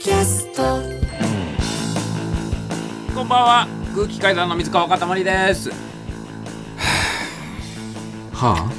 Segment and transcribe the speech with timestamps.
[0.00, 0.62] キャスト。
[3.14, 3.68] こんばんは。
[3.94, 5.68] 空気階段の水川かたまりです。
[8.32, 8.70] はあ？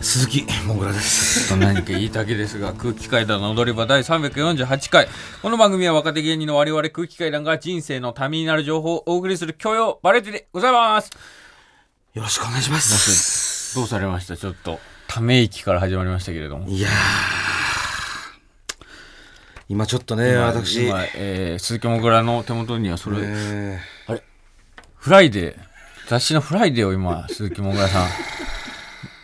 [0.00, 1.48] 鈴木もぐらです。
[1.48, 5.08] と何か言いたげですが空気階段の踊り場第348回。
[5.42, 11.10] この番組は若手芸人の我々空気階段が人生のためになる情報をお送りする教養バレエティでございます。
[12.14, 13.74] よろしくお願いします。
[13.74, 14.36] どうされました？
[14.36, 14.78] ちょっと
[15.08, 16.68] ため息から始まりましたけれども。
[16.68, 17.47] いやー
[19.68, 20.86] 今ちょっとね私。
[20.88, 23.78] 今、えー鈴木もぐらの手元にはそれ、え。
[24.96, 25.56] フライデー。
[26.08, 28.08] 雑誌のフライデーを今 鈴木もぐらさん。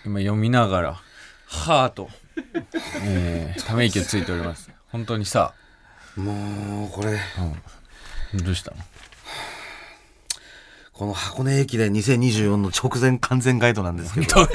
[0.05, 1.01] 今読みながら
[1.47, 2.11] ハーと、
[3.05, 4.71] えーため息をついております。
[4.93, 5.55] 本当にさ。
[6.19, 7.19] ーもうこれ。
[8.35, 8.77] どうしたの？
[10.93, 14.47] この箱根駅伝2024の直前完全ガイドなんですけど。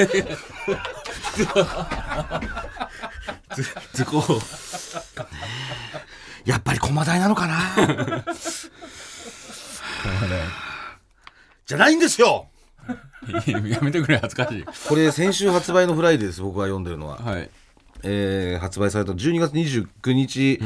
[3.94, 4.22] 図工
[6.46, 8.24] やっぱり駒大なのかな？
[11.66, 12.48] じゃないんですよ。
[13.46, 14.66] やめてくれ恥ずかしい。
[14.88, 17.50] これ先週発売のフライデーです僕が読んでるのは、はい。
[18.04, 20.60] えー発売された12月29日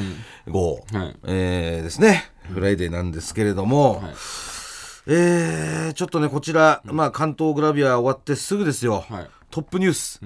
[0.47, 1.15] 号、はい。
[1.25, 2.31] えーですね。
[2.53, 4.13] フライデーなんですけれども、はい。
[5.07, 9.29] えーちょっとねこちら、まあ、関東グラビア終わってすぐですよ、はい。
[9.51, 10.21] トップニュース、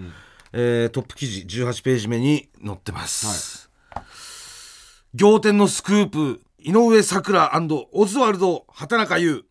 [0.54, 3.67] えートップ記事18ページ目に載ってます、
[5.20, 9.46] 仰天のスクープ井上咲楽オズワルド畑中優。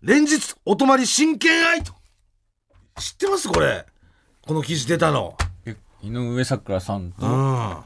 [0.00, 1.92] 連日お泊まり真剣愛と。
[2.98, 3.48] 知ってます？
[3.50, 3.84] これ。
[4.46, 5.36] この記事出たの。
[5.66, 7.26] え井上咲楽さんと？
[7.26, 7.76] うん。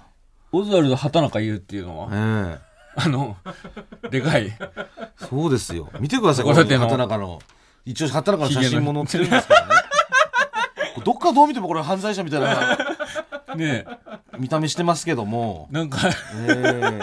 [0.52, 2.08] オズワルド畑中優っていうのは？
[2.12, 2.60] え
[2.94, 3.36] あの
[4.12, 4.46] でかい。
[4.46, 4.58] え
[5.16, 5.90] そうですよ。
[5.98, 6.54] 見てくださいこの。
[6.54, 7.40] 畑中の。
[7.84, 9.74] 一応畑中の写真も載ってるんですからね。
[11.04, 12.76] どっかどう見てもこれ犯罪者みたいな
[13.56, 13.84] ね
[14.38, 15.68] 見た目してますけども。
[15.70, 15.98] えなんか。
[16.08, 16.10] え
[16.48, 17.00] え。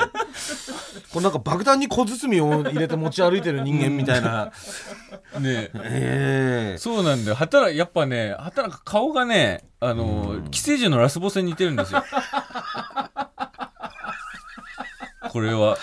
[1.11, 4.52] これなんか爆弾に小包を入れて持ち歩いてる人間みたいな、
[5.39, 5.71] ねえ。
[5.76, 6.77] ええ。
[6.77, 7.36] そうなんだよ。
[7.36, 12.04] 畑中やっぱね畑中顔がねあの寄生獣のラスボスに似てるんですよ。
[15.31, 15.77] これは。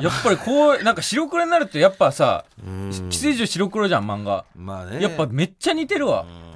[0.00, 2.90] やっぱりこうなんか白黒になるとやっぱさうん。
[3.10, 4.44] 寄生獣白黒じゃん漫画。
[4.54, 5.02] まあね。
[5.02, 6.24] やっぱめっちゃ似てるわ。
[6.24, 6.47] まあ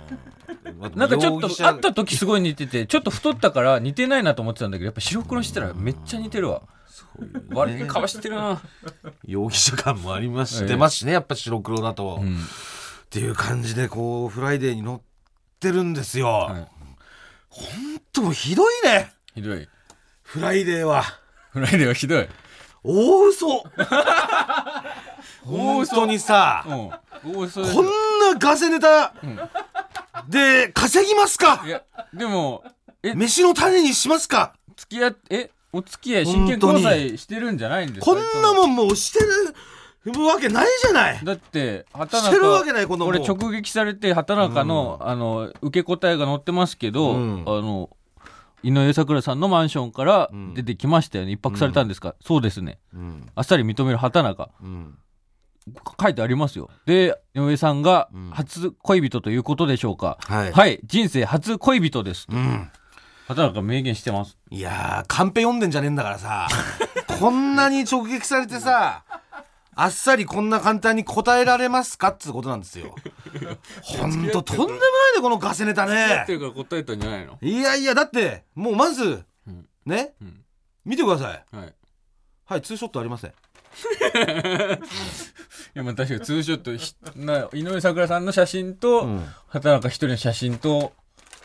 [0.95, 6.63] なんかちょっと会った時すごい似ててちょっと太ったから似てないなと思ってたんだけどやっぱ白黒したらめっちゃ似てるわ。
[7.51, 8.61] 悪い顔してるな。
[9.25, 10.69] 容疑者感もありますし、ええ。
[10.69, 12.39] 出ますしねやっぱ白黒だと、っうん。
[13.11, 14.99] ていう感じでこうフライデーに載っ
[15.61, 16.69] てるんですよ、はい。
[17.49, 19.13] ほんともうひどいね。
[19.34, 19.69] ひどい。
[20.23, 21.05] フライデーは。
[21.51, 22.29] フライデーはひどい。
[22.83, 23.65] 大嘘。
[25.45, 26.91] 本当にさうん。
[27.23, 29.15] こんなガセネタ
[30.28, 31.62] で稼ぎますか？
[31.67, 32.65] いやでも
[33.03, 34.55] え飯の種にしますか？
[34.77, 38.06] 付き合っえお付き合い真剣交際してるんじゃないんですか？
[38.06, 39.21] こんなもんもうして
[40.05, 41.21] るわけないじゃない。
[41.25, 43.15] だって畑中してるわけないこんなもん。
[43.15, 47.45] これ直撃されて畑中の,、あの受け答えが載ってますけど、うん。
[47.47, 47.89] あの
[48.62, 50.55] 井上咲楽さんのマンションからん。
[50.55, 51.33] 出てきましたよね。
[51.33, 52.78] 一泊されたんですか、そうですね。
[52.95, 53.31] うん。
[53.34, 54.51] あっさり認める畑中。
[54.61, 54.99] うん
[56.00, 56.71] 書いてありますよ。
[56.87, 58.31] で井上さんがん。
[58.31, 60.53] 初恋人ということでしょうか、はい。
[60.53, 60.81] はい。
[60.84, 62.27] 人生初恋人です。
[62.31, 62.71] うん。
[63.28, 64.37] 畑中明言してます。
[64.51, 66.49] いやーカンペ読んでんじゃねえんだからさ。
[67.21, 69.05] こんなに直撃されてさ
[69.75, 72.95] あっさりこんな簡単に答えられますかっつうことなんですよ。
[73.83, 74.78] ほんととんでもない
[75.17, 76.27] ねこのガセネタね。
[77.22, 77.39] いの？
[77.41, 79.67] いやいやだってもうまず、うん。
[79.87, 80.45] ね、うん。
[80.84, 81.56] 見てください。
[81.56, 81.75] はい。
[82.45, 83.33] はいツーショットありません
[85.75, 89.25] いやまあ確かにツーショットひな井上咲楽さんの写真と、うん。
[89.49, 90.93] 畑中一人の写真と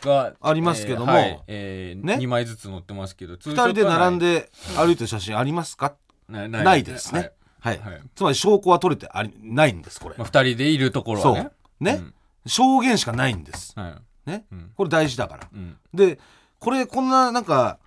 [0.02, 1.12] がありますけども。
[1.12, 5.94] えーはいえーね？2枚ずつ載ってますけど2 2人で並んで歩いてる写真ありますか？
[6.28, 7.32] ないないですね。
[7.60, 8.02] はい、はい。
[8.14, 11.50] つまり証拠は取れてありないんですこれ、まあ、2人でいるところそはね？
[11.80, 12.00] うね、
[12.46, 13.74] 証言しかないんです。
[13.76, 14.30] うんはい。
[14.30, 14.70] ね、うん。
[14.76, 15.48] これ大事だから。
[15.52, 15.76] うん。
[15.94, 16.18] で
[16.60, 17.78] これこんななんか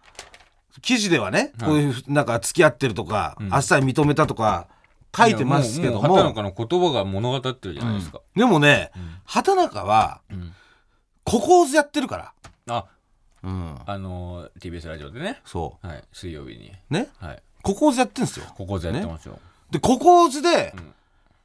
[0.82, 1.70] 記事ではね、はい。
[1.70, 3.53] こういうなんか付き合ってるとか、うん。
[3.53, 4.68] あっさり認めたとか
[5.16, 6.00] 書いてますけども。
[6.00, 9.00] いやうう畑中の言葉が物語ってるじゃないですか、でもね、ん。
[9.26, 10.53] 畑中はうん。
[11.23, 12.34] ココーズやってるから、
[12.68, 12.85] あ。
[13.44, 15.41] うん、あのー TBS ラジオでね。
[15.46, 16.03] そはい。
[16.14, 16.72] 水曜日に。
[16.90, 17.09] うね。
[17.17, 17.44] はい。
[17.64, 18.46] ココーズやってるんですよ。
[18.56, 19.40] ここでやってますよ、
[19.72, 20.94] でココーズで、うん。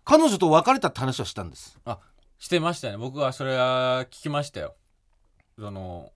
[0.05, 1.79] 彼女と別れたって話はしたんです。
[1.85, 1.99] あ
[2.39, 2.97] してましたね。
[2.97, 4.75] 僕はそれは聞きましたよ。
[5.59, 6.13] その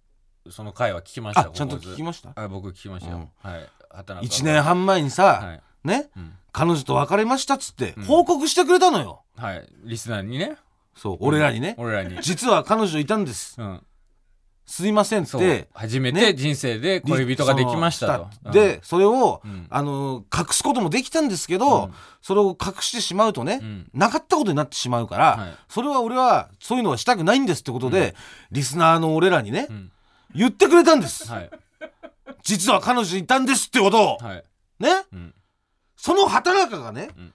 [0.48, 2.32] その回は聞きましたあちゃんと聞きました？
[2.34, 3.68] あ僕聞きましたよ、はい。
[3.90, 6.08] 畑中1年半前にさ、はい、ね？
[6.16, 6.32] うん。
[6.52, 8.04] 彼女と別れましたっつってうん。
[8.04, 10.56] 報告してくれたのよ、はい、リスナーにね。
[10.96, 12.20] そう俺らにね、俺らに。
[12.20, 13.54] 実は彼女いたんです。
[13.60, 13.82] うん。
[14.66, 15.40] すいませんっそう。
[15.40, 16.20] て初めね？
[16.32, 18.28] て人生で恋人ができましたと。
[18.42, 19.66] そのでそれを、ん。
[19.68, 21.94] あの隠すこともできたんですけど、うん。
[22.22, 23.90] それを隠してしまうとね、ん。
[23.94, 25.54] なかったことになってしまうから、はい。
[25.68, 28.14] それは俺はそういうのはしたくないんですってことで、
[28.50, 29.90] リスナーの俺らにね、ん
[30.34, 31.50] 言ってくれたんです、はい。
[32.42, 34.44] 実は彼女いたんですってことを、はい。
[34.78, 35.34] ね、うん。
[35.96, 37.32] その畑中がね、ん。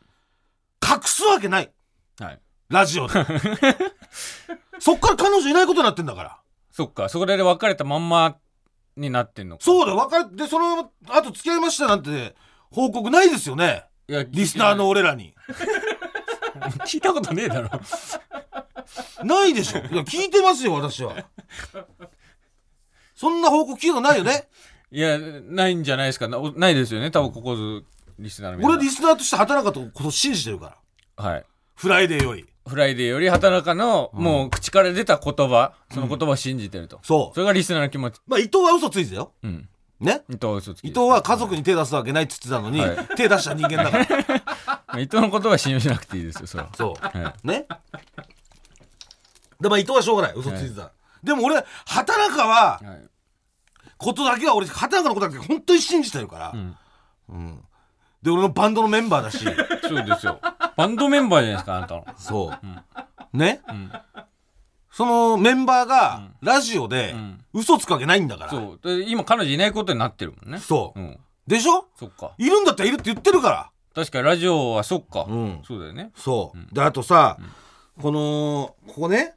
[0.84, 1.72] 隠すわけない。
[2.20, 2.40] はい。
[2.70, 3.14] ラジオで。
[4.80, 6.40] そっから彼女いないことになってんだから。
[6.72, 7.10] そっか。
[7.10, 8.38] そこで別れたまんま
[8.98, 9.64] になってんのか。
[9.64, 9.98] そうだよ。
[9.98, 12.36] 別れでその後付き合いましたなんて
[12.72, 13.86] 報告ないですよね。
[14.08, 15.34] いやリスナーの俺らに。
[16.86, 17.70] 聞いたことねえだろ。
[19.24, 19.80] ないでしょ。
[19.80, 21.16] いや聞いてますよ私は
[23.16, 24.48] そんな報告聞いたないよね。
[24.92, 26.28] いやないんじゃないですか。
[26.28, 27.12] なおないですよね。
[27.12, 27.84] 多分ここず
[28.20, 28.78] リスナーの皆さん。
[28.78, 30.78] 俺リスナーとして畑中のこと信じてるか
[31.18, 31.26] ら。
[31.26, 31.46] はい。
[31.76, 32.46] フライデーより。
[32.68, 37.36] フライデーより畑中の、もう口から出た言葉その言葉を信じてると、そう。
[37.36, 38.20] それがリスナーの気持ち。
[38.26, 39.34] まあ伊藤は嘘ついてたよ。
[39.44, 39.70] うん。
[40.00, 40.24] ね？
[40.30, 43.08] 伊藤は嘘つき伊藤は家族に手出すわけないっつってたのに、はい。
[43.16, 43.98] 手出した人間だか
[44.94, 45.00] ら。
[45.00, 46.70] 伊藤の言葉は信用しなくていいですよそれは。
[46.76, 47.06] そう。
[47.06, 47.68] はね？
[49.62, 50.34] でまあ伊藤はしょうがない。
[50.36, 50.92] 嘘ついてた、
[51.26, 51.56] でも俺
[51.86, 52.80] 畑中は、
[53.98, 56.78] ことだけは俺畑中のことだけ本当に信じてるから、ん。
[57.30, 57.62] うん。
[58.22, 59.40] で俺のバンドのメンバーだし。
[59.88, 60.40] そうですよ。
[60.78, 62.06] バンドメンバーじゃないですかあなたの。
[62.18, 62.54] そ
[63.34, 63.92] う、ね、ん。
[64.92, 67.44] そのメンバーがラジオでん。
[67.54, 68.88] 嘘つくわけないんだから、そう。
[68.88, 70.60] で今彼女いないことになってるもんね。
[70.60, 71.00] そう。
[71.00, 71.20] うん。
[71.48, 71.88] でしょ？
[72.00, 72.32] そっか。
[72.38, 73.70] いるんだったらいるって言ってるから。
[73.94, 75.62] 確かにラジオはそっか、うん。
[75.66, 76.12] そうだよね。
[76.16, 77.38] そう、であとさ、
[78.02, 79.36] このここね？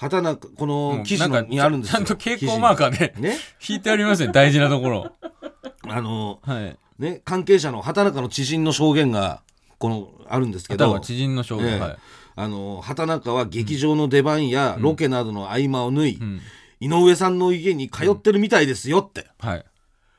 [0.00, 1.96] 畑中この記事のにあるんですよ。
[1.96, 3.36] ちゃんと蛍光マーカーでね。
[3.68, 5.12] 引いてありますね大事なところ。
[5.88, 6.78] あのはい。
[7.00, 9.42] ね関係者の畑中の知人の証言が
[9.78, 11.00] このあるんですけど。
[11.00, 11.80] 知人の証言、ええ。
[11.80, 11.96] はい。
[12.36, 16.40] あの畑中は劇場の出番やロケなどの合間を縫い、ん。
[16.78, 19.64] 井上さんの家に通ってるみたいですよって、はい。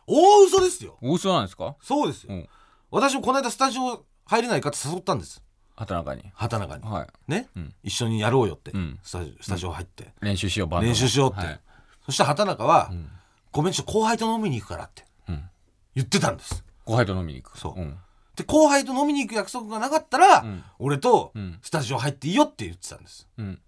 [0.07, 0.97] 大嘘ですよ。
[1.01, 1.77] 大嘘なんですか？
[1.81, 2.49] そうですよ、うん。
[2.91, 5.41] 私もこの間スタジオ入れないかって誘ったんです
[5.79, 6.29] 畑中に。
[6.33, 7.07] 畑中に、はい。
[7.31, 7.73] ね、ん。
[7.83, 8.99] 一緒にやろうよって、ん。
[9.01, 11.59] スタジオスタジオ入って、練習しようバンドの練習しようって、はい。
[12.05, 12.91] そして畑中は、
[13.53, 15.43] ごめんちょっと後輩と飲みに行くからってうん。
[15.95, 16.65] 言ってたんです。
[16.83, 17.57] 後輩と飲みに行く。
[17.57, 17.79] そう。
[17.79, 17.97] うん。
[18.35, 20.63] で後輩と飲みに行く約束がなかったら、ん。
[20.79, 21.59] 俺とん。
[21.61, 23.59] スタジオ入っていいよって言ってたんです、うん。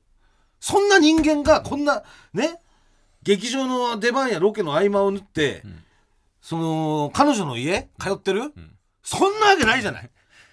[0.59, 2.03] そんな人間がこんな
[2.33, 2.59] ね？
[3.23, 5.63] 劇場の出番やロケの合間を縫って、
[6.41, 8.53] その彼女の家通ってる、
[9.03, 10.09] そんなわけないじゃない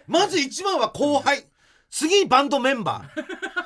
[0.08, 1.44] まず一番は後輩。
[1.90, 3.10] 次にバンドメンバ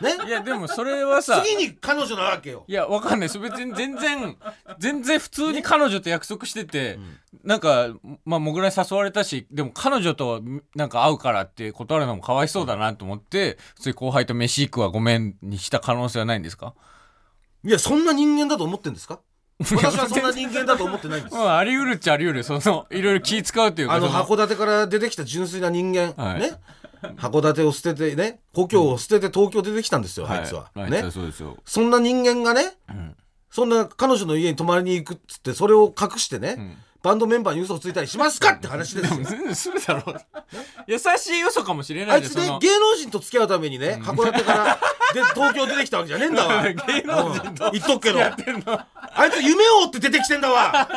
[0.00, 0.18] ー。
[0.18, 0.26] ね？
[0.28, 2.64] いやでもそれはさ次に彼女なわけよ。
[2.68, 3.38] いやわかんないです。
[3.40, 4.36] 別に全然
[4.78, 7.00] 全然普通に彼女と約束してて、
[7.42, 7.88] なんか
[8.24, 10.40] まあもぐらに誘われたしでも彼女と
[10.76, 16.74] なんか会うからって断るのもかわいそうだなと思って普通に後輩と飯行くはごめんにした可能性はないんですか？
[17.64, 19.18] いやそんな人間だと思ってんですか？
[19.76, 21.34] 私はそんな人間だと思ってないんです。
[21.34, 22.42] まああり得るっちゃあり得る。
[22.44, 26.40] そのいろいろ気使うっていうかあのそ函館から出てきた純粋な人間、はい。
[26.40, 26.52] ね。
[27.16, 31.10] 函館を捨ててね故郷を捨てて東京出てきたんですよ、あいつは、はい、ね。
[31.10, 33.16] そうですよそんな人間がね、ん。
[33.50, 39.24] そんな彼女の家に泊まりに行くっつってそれを隠してね、バンドメンバーに嘘をついたりしますかって話ですよ。
[39.24, 40.16] 全然するだろう。
[40.86, 44.78] 優しい嘘かもしれなあいつね芸能人と付き合うためにね函館から
[45.12, 46.62] で東京出てきたわけじゃねえんだわ。
[46.68, 47.72] 芸能人とうん。
[47.72, 48.20] 言っとくけど。
[48.20, 50.88] あいつ夢を追って出てきてんだわ。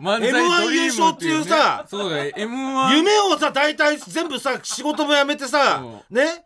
[0.00, 6.44] 漫 M1 ドリーム優勝っていうさねそうだよ M1 夢をさ大体全部さ仕事も辞めてさね？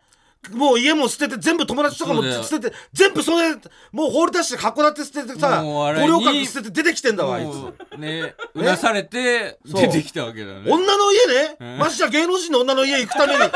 [0.49, 3.53] もう家も捨てて全部友達とかも捨てて全部それ
[3.91, 7.97] もう放り出して函館捨ててさ五稜郭捨てて出てきてんだわあいつ。
[7.99, 10.63] ねうなされて出てきたわけだね。
[10.71, 11.19] 女の家
[11.59, 11.77] ね、ん。
[11.77, 13.39] ましてや芸能人の女の家行くために。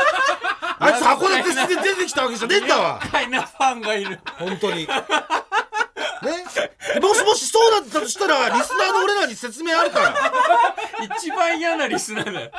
[0.78, 3.00] あいつ函館捨てて出てきたわけじゃねえんだわ。
[3.02, 4.20] 深いなファンがいる。
[4.38, 4.86] 本当に
[6.22, 6.44] ね。
[6.94, 10.14] でもしもしそうだったとしたらリスナーの俺らに説明あるから。
[11.18, 12.50] 一番嫌なリスナーだよ。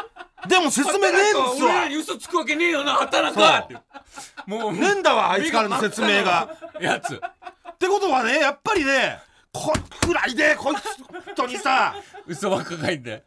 [0.47, 3.75] でも説明ねえんです俺らわに嘘つくわけねえよな働かって
[4.45, 6.49] もうねえんだわあいつからの説明が。
[6.79, 7.15] やつ。
[7.15, 9.19] ってことはねやっぱりね
[9.51, 11.95] こくらいでこいつ本当にさ。
[12.25, 13.23] 嘘ばっか書いて。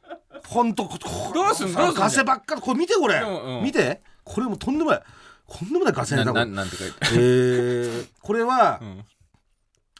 [0.47, 0.99] ほんとこ
[1.35, 1.93] どうすんの？
[1.93, 3.65] ガセばっかりこれ見てこれ、うんうん。
[3.65, 4.01] 見て。
[4.25, 5.03] これもうとんでもない。
[5.49, 6.47] とんでもないガセネタこれ。
[6.47, 6.97] なんて書いて。
[7.13, 9.05] えー、これは、ん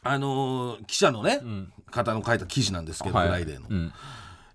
[0.03, 1.71] あのー記者のね、ん。
[1.91, 3.27] 方の書いた記事なんですけど、はい。
[3.27, 3.93] フライデーの、うん。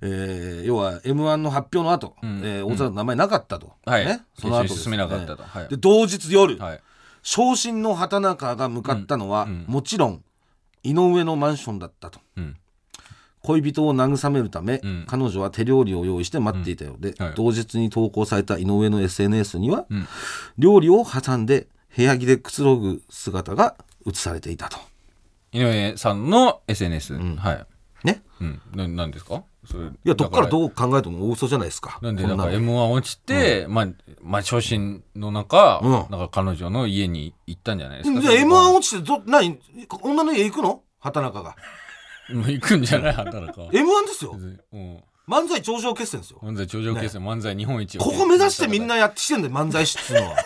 [0.02, 2.40] えー要は m 1の発表の後、ん。
[2.44, 4.06] えー大沢の名前なかったと、はい。
[4.06, 5.42] ね、その後決勝進めなかったと。
[5.44, 5.68] ねはい。
[5.68, 6.80] で同日夜、はい。
[7.22, 9.64] 傷心の畑中が向かったのは、うん。
[9.68, 10.24] もちろん
[10.82, 12.18] 井上のマンションだったと。
[12.36, 12.56] うん。
[13.42, 15.04] 恋人を慰めるため、うん。
[15.06, 17.34] 彼女は手料理を用意して待っていたようで、はい。
[17.36, 20.08] 同日に投稿された井上の SNS には、ん。
[20.58, 23.76] 料理を挟んで部屋着でくつろぐ姿が
[24.06, 24.78] 映されていたと。
[25.56, 27.36] 井上さんの SNS、ん。
[27.36, 27.66] はい、
[28.04, 28.22] ね。
[28.40, 29.42] うん、ななんですか？
[29.64, 31.98] それいいやどっからうどう考えても大嘘じゃないですか。
[32.02, 32.52] なんでこんなの。
[32.52, 33.88] m 1落ちて、まあ
[34.22, 35.90] まあ昇進の中、うん。
[35.90, 38.20] なんか彼女の家に行ったんじゃないですか？
[38.20, 39.58] じゃあ m 1落ちてど何？
[40.02, 40.82] 女の家行くの？
[41.00, 41.56] 畑中が。
[42.30, 43.12] もう行くんじゃない？
[43.12, 44.36] 働か m 1ですよ。
[44.72, 45.02] うん。
[45.26, 46.38] 漫才頂上決戦ですよ。
[46.42, 48.00] 漫才頂上決戦、漫才日本一を。
[48.00, 50.36] ここ目指してみんなやってきてんだよ漫才師っつうのは。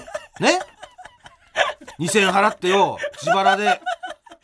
[0.40, 0.58] ね
[1.98, 3.78] ？2000円払ってよ自腹で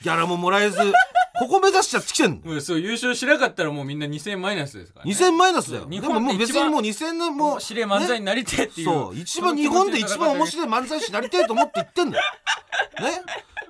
[0.07, 0.79] ギャラももらえず
[1.37, 2.53] ここ目指しちゃってきてんの？
[2.53, 5.87] もうそう優勝しなかったらもうみんな2000円マイナスですから、ね、2000マイナスだよ。
[5.91, 12.25] 日でももう別にもう2000年も面白い漫才になりてえっていう、そう一番日本で一番面い白い漫才師になりたいと思って言ってんだよ
[13.03, 13.21] ね。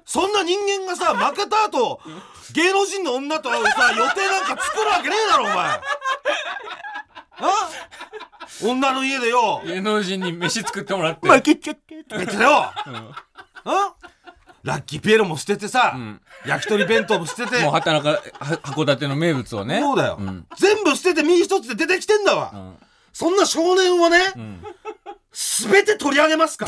[0.04, 2.00] そんな人間がさ負けた後
[2.52, 5.56] 芸能人の女と会うさ予定なんか作るわけねえだろお前。
[5.56, 5.80] あ
[8.62, 9.62] 女の家でよ。
[9.66, 11.28] 芸能人に飯作ってもらって。
[11.28, 12.72] 負けちゃってとか言ってたよ、
[13.64, 13.94] あ
[14.66, 16.20] ラッキーピエロも捨ててさ、ん。
[16.44, 17.62] 焼き鳥弁当も捨てて。
[17.62, 18.20] もう畑中は
[18.64, 19.78] 函館の名物をね。
[19.80, 20.44] そうだよ、ん。
[20.58, 22.76] 全部捨てて身一つで出てきてんだわ、ん。
[23.12, 24.64] そんな少年をね、ん。
[25.32, 26.66] 全て取り上げますか。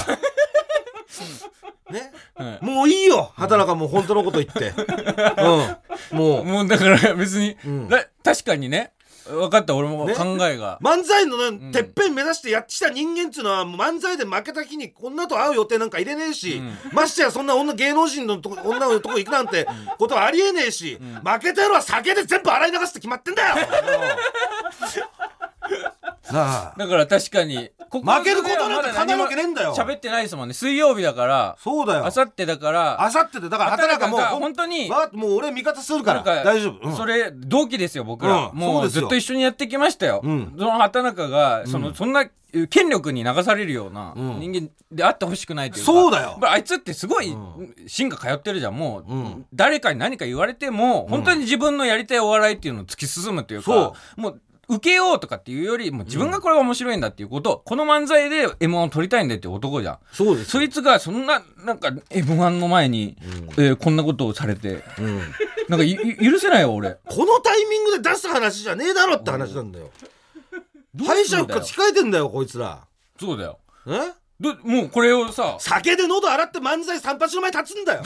[1.90, 3.32] ね、はいもういいよ。
[3.34, 4.74] 畑中もう本当のこと言って、
[6.12, 6.44] うん、もう。
[6.44, 7.56] もうだから別に、
[8.22, 8.92] 確かにね
[9.28, 10.14] 分かった俺もね。
[10.14, 19.66] 考えが、漫才のね、てっぺん目指してやってきた人間っつうのは漫才で負けた日にこんなと会う予定なんか入れねえし、ましてやそんな女芸能人のとこ 女のとこ行くなんて
[19.98, 23.56] ことはありえねえし、負けた野郎は酒で全部洗い流すって決まってんだよ
[26.32, 26.74] なあ。
[26.76, 29.74] だから確かにこ負けることなんか叶うわけねえんだよ。
[29.74, 30.54] 喋ってないですもんね。
[30.54, 32.06] 水曜日だからそうだよ。
[32.06, 33.02] あさってだから。
[33.02, 36.22] あさってでだから畑中もう本当にわもう俺味方するから。
[36.22, 36.96] か大丈夫、うん。
[36.96, 38.58] それ同期ですよ僕ら、うん。
[38.58, 40.54] もそうずっと一緒にやってきましたよ、うん。
[40.58, 42.26] その畑中がその、そんな
[42.70, 44.40] 権力に流されるようなうん。
[44.40, 46.38] 人間であってほしくないというか、そうだよ。
[46.42, 47.74] あいつってすごいうん。
[47.86, 48.76] 芯が通ってるじゃん。
[48.76, 49.46] もう、うん。
[49.52, 59.98] 誰かに何か言われても本当に自分のやりたいお笑いっていうのを突き進むというか、そもう受けようとかっていうよりも自分がこれが面白いんだっていうこと、この漫才で m 1を取りたいんだって男じゃん。
[60.12, 63.16] そうですそいつがそんななんか m 1の前に、
[63.52, 64.84] えーこんなことをされて。
[64.98, 65.18] うん。
[65.68, 65.86] なんか
[66.22, 66.98] 許せないよ俺。
[67.06, 69.90] このタイミングで出す話じゃねえだろって話なんだよ。
[71.06, 72.86] 敗者復活控えてんだよこいつら。
[73.18, 73.58] そうだよ。
[73.86, 74.12] え？
[74.40, 78.02] どもうこれをさ酒で喉洗って漫才三八の前立つんだよ。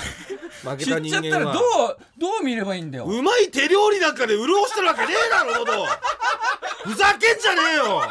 [0.62, 3.04] 負 け知たっちゃったらどうどう見ればいいんだよ。
[3.04, 5.86] うまい手料理なんかで潤してるわけねえだろ喉。
[6.84, 8.02] ふざけんじゃねえよ。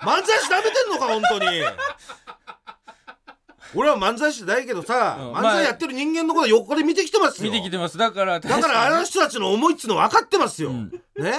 [0.00, 1.62] 漫才師舐めてんのか本当に。
[3.74, 7.50] 俺は漫才師ないけどさ、うん漫才やってる人間のこと横で見てきてますよ。
[7.52, 7.98] 見てきてます。
[7.98, 10.90] だからだからあの人たちの思いっつうの分かってますよ、ん。
[11.18, 11.34] ね、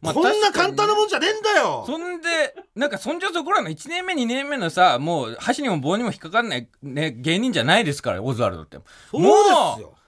[0.00, 1.84] まあこんな簡単なもんじゃねえんだよ。
[1.86, 8.78] そんでなんかそんじょそこらの1年目2年目のさもう箸にも棒にも引っかかんない、ね、芸人じゃないですからオズワルドって
[9.10, 9.32] そうもで
[9.76, 9.94] すよ。
[9.94, 10.00] う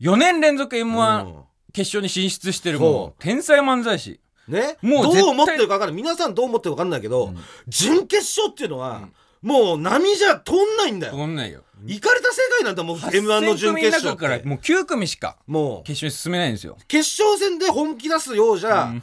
[0.00, 1.42] 4年連続 m 1うん。
[1.72, 4.20] 決勝に進出してるもう天才漫才師。
[4.48, 5.92] ね、もうどう思ってるか分かんない。
[5.92, 7.34] 皆さんどう思ってるか分かんないけど、
[7.66, 9.10] 準決勝っていうのは、
[9.42, 11.12] もう波じゃ通んないんだよ。
[11.12, 11.62] そんないよ。
[11.84, 15.82] 行かれた世界なんだもう m 1の準決勝8000組の中ってからもう9組しかもう。
[15.84, 16.78] 決勝に進めないんですよ。
[16.88, 18.94] 決勝戦で本気出すようじゃ、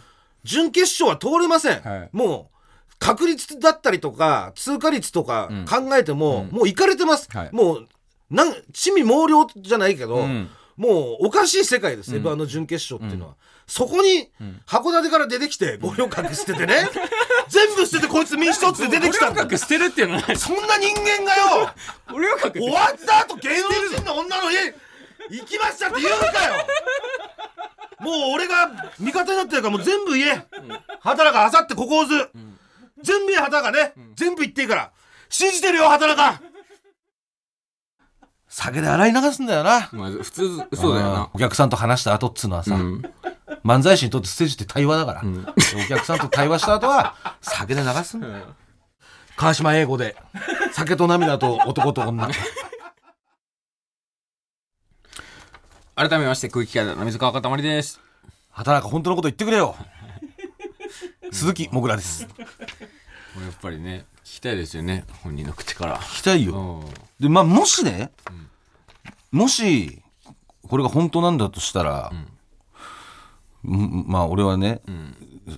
[0.45, 2.09] 準決勝は通れません、はい。
[2.13, 5.65] もう確率だったりとか通過率とかん。
[5.65, 7.49] 考えても、もう行かれてます、はい。
[7.51, 7.87] もう
[8.29, 10.49] なん地味猛量じゃないけど、うん。
[10.77, 13.35] もうおかしい世界です、M1 の準決勝っていうのは、
[13.67, 14.29] そこに
[14.67, 16.87] 函館から出てきて五稜郭捨ててね。
[17.49, 19.43] 全部捨ててこいつ身一つで出てきたんだ。
[19.43, 20.35] 五稜郭捨てるっていうのは。
[20.35, 21.73] そんな人間がよ。
[22.53, 24.73] 終わった後芸能人の女の家
[25.29, 26.67] 行きましたって言うのかよ
[28.05, 30.45] もう俺が味方になってるからもう全部言え。
[30.99, 32.13] 畑中あさってここをず
[33.01, 33.93] 全部言え畑中ね。
[34.15, 34.91] 全部言っていいから。
[35.29, 36.39] 信じてるよ畑中。
[38.47, 39.89] 酒で洗い流すんだよな。
[39.91, 41.29] まあ普通そうだよな。
[41.33, 43.01] お客さんと話した後っつうのはさ、うん。
[43.65, 48.55] 漫才師にとってステージって対話だから、お客さんと対話した後は酒で流すんだよ、
[49.35, 50.15] 川島英語で。
[50.71, 52.29] 酒と涙と男と女
[55.97, 58.01] 改めまして空気階段の水川かたまりです。
[58.51, 59.77] 畑中本当のこと言ってくれよ。
[61.31, 62.27] 鈴木もぐらです。
[62.27, 62.33] こ
[63.39, 65.05] れやっぱりね聞きたいですよね。
[65.23, 65.97] 本人の口から。
[65.99, 66.83] 聞きたいよ。
[66.83, 66.93] うん。
[67.17, 68.11] でまあもしね、
[69.31, 70.01] もし
[70.67, 72.11] これが本当なんだとしたら、
[73.63, 74.03] うん。
[74.05, 74.81] まあ俺はね、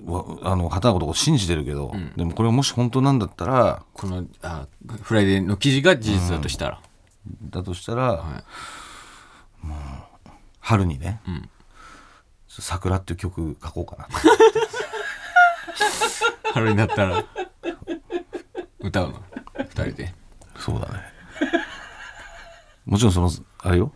[0.05, 4.67] わあの畑中のこと信じてるけど、でもこれがもし本当なんだったらこのあ
[5.01, 6.81] フライデーの記事が事実だとしたら、
[7.41, 8.43] だとしたら、
[9.63, 9.77] もう
[10.67, 11.21] 春にね。
[11.29, 11.49] ん
[12.49, 14.09] 「桜」っていう曲書こうかな。
[16.53, 17.23] 春になったら
[18.79, 19.23] 歌うの？
[19.57, 20.13] 二人で。
[20.57, 21.01] そうだね。
[22.85, 23.93] もちろんそのあれよ、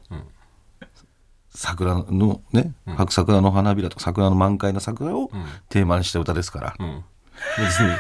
[1.49, 5.29] 桜桜のね、白桜の花びらとか桜の満開の桜を
[5.67, 7.03] テーマにした歌ですから、うん。
[7.57, 7.97] 別に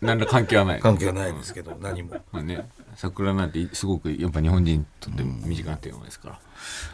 [0.00, 0.80] 何ら関係はない。
[0.80, 2.16] 関係はないですけど何も。
[2.32, 6.40] まあね桜なんてすごくやっぱ日本人にとって身近なテーマですから、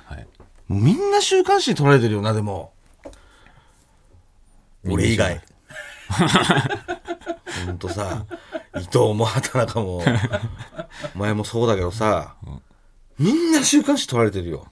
[0.05, 0.29] はい
[0.69, 2.73] もうみんな週刊誌に撮られてるよなでも。
[4.87, 5.41] 俺以外。
[7.67, 8.27] ほんとさ
[8.77, 10.03] 伊藤も畑中も
[11.15, 12.35] お前もそうだけどさ、
[13.19, 14.67] みんな週刊誌撮られてるよ。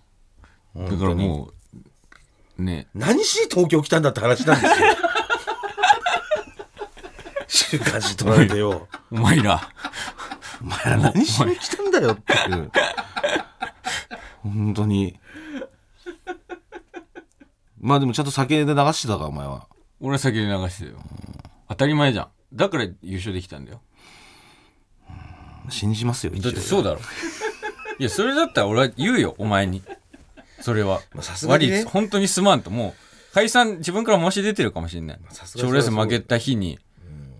[0.77, 1.51] だからも
[2.59, 2.89] うね。
[2.95, 4.87] 何しに東京来たんだって話なんですよ。
[7.73, 8.89] 週刊誌撮られてよ。
[9.11, 9.71] お前ら。
[10.63, 12.71] お前ら何しに来たんだよっていう。
[14.43, 15.19] 本当に
[17.83, 19.67] まあでもちゃんと酒で流してたかお前は。
[20.01, 20.93] 俺は先に流してよ。
[21.69, 22.29] 当たり前じゃん。
[22.55, 23.81] だから優勝できたんだよ。
[25.69, 27.01] 信じますよだってそうだろ。
[27.99, 29.83] いやそれだったら俺は言うよお前に。
[30.61, 31.01] それは。
[31.13, 31.85] まあさすがにね。
[31.85, 32.71] 本当にすまんと。
[32.71, 32.95] も
[33.31, 35.19] う解散自分から申し出てるかもしれない。
[35.45, 36.79] 賞レース負けた日に、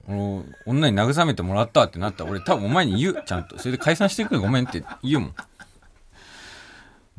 [0.09, 3.23] 俺女に慰めてもらったってなったら俺多分お前に言う。
[3.25, 3.59] ちゃんと。
[3.59, 5.35] それで解散してくれごめんって言うもん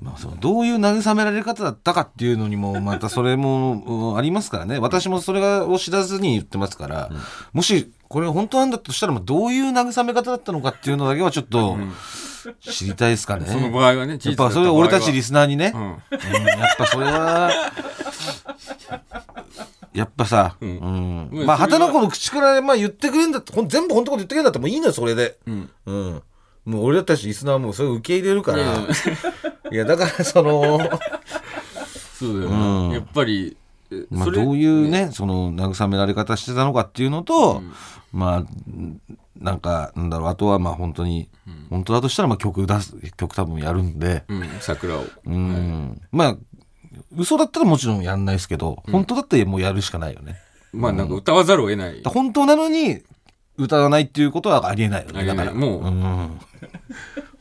[0.01, 4.79] まあ、そのどういう慰められ方だったかっていうのにも またそれもうんありますからね。
[4.79, 7.09] 私もそれがを知らずに言ってますから、
[7.53, 11.77] もしこれが本当なんだとしたらまあどういう慰め方だったのかっていうのだけはちょっと
[12.59, 13.45] 知りたいですかね。
[13.47, 15.81] その場合はねやっぱそれは俺たちリススナーにね、うん。
[15.81, 15.91] うん。
[16.45, 17.51] やっぱそれは
[19.93, 21.29] やっぱさ、うん。
[21.31, 21.45] うん。
[21.45, 25.37] まあ畑中の口からまあ言ってくれんだって全部本当のこと言ってくれんだってもういいのよそれで。
[25.47, 25.69] うん。
[25.85, 26.23] うん。
[26.65, 28.63] もう俺たちリスナーもそれを受け入れるから。
[29.73, 30.79] いやだからその、
[32.13, 32.89] そうだようん。
[32.89, 33.57] ねやっぱり
[33.91, 37.61] えまあそれどういうね、その慰められ方してたのかっていうのと、
[38.11, 38.45] まあ、
[39.39, 41.29] なんか、なんだろう、あとはまあ本当に、
[41.69, 45.05] 本当だとしたらまあ曲出す、曲多分やるんで、うん桜を。
[45.25, 46.37] うん、まあ、
[47.17, 50.39] 嘘だったらもちろんやんないですけど、本当だったらもうやるしかないよね。
[50.71, 52.01] まあなんか歌わざるを得ない。
[52.05, 53.01] 本当なのに、
[53.57, 55.25] 歌わないっていうことはありえないよね。
[55.25, 55.53] だから。
[55.53, 55.83] もう。
[55.83, 56.39] うん。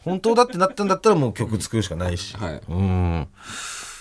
[0.05, 2.37] 本当だってなったんだったらもう曲作るしかないし。
[2.37, 2.61] はい。
[2.69, 3.29] うん。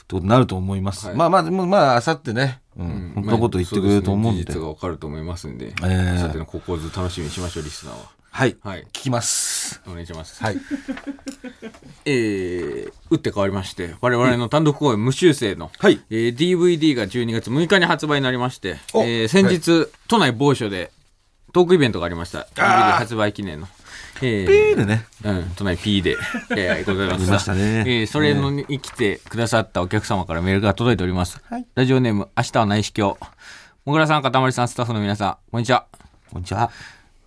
[0.07, 1.07] とになると思います。
[1.07, 1.15] はい。
[1.15, 4.43] まあまあ、でもまあ、あさってね、うん、本当のこと言ってくれると思うんで。
[4.43, 6.17] 事実がわかると思いますんで、えー。
[6.19, 8.21] さてのここをず楽しみにしましょうリスナーは。
[8.33, 8.57] はい。
[8.61, 8.83] はい。
[8.93, 9.81] 聞きます。
[9.85, 10.41] お願いします。
[10.41, 10.57] はい。
[12.05, 15.99] えー、打って変わりまして我々の単独公演無修正の、はい。
[16.09, 20.91] えー DVD が12月6日に発売になりまして、おえー先日、都内某所で
[21.53, 22.47] トークイベントがありました。
[22.55, 23.67] DVD 発売記念の、
[24.21, 25.05] えーピーでね。
[25.23, 26.17] うん、都内 P で、
[26.51, 27.33] えー、ございまありした。
[27.33, 31.41] ましたねえーそれのに来てくださったお客様からメールが届いております。
[31.49, 33.15] はいラジオネーム、明日は内視鏡。
[33.85, 35.85] もぐらさん、かたまりさん、スタッフの皆さん、こんにちは。
[36.31, 36.69] こんにちは。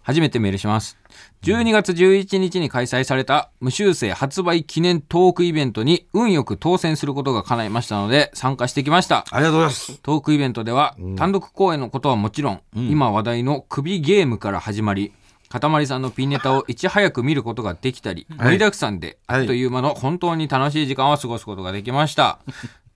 [0.02, 0.96] 初めてメールします。
[1.42, 9.24] 12月11日に開催された無修正発売記念トークイベントに運よく当選することが叶いましたので参加してきました。
[9.30, 9.98] ありがとうございます。
[10.02, 15.12] トークイベントでは、単独公演のことはもちろん、今話題の首ゲームから始まり、
[15.54, 22.40] かたまりさんのピンネタをいち早く見ることができたり、盛りだくさんで、はいあっという間の本当に楽しい時間を過ごすことができました。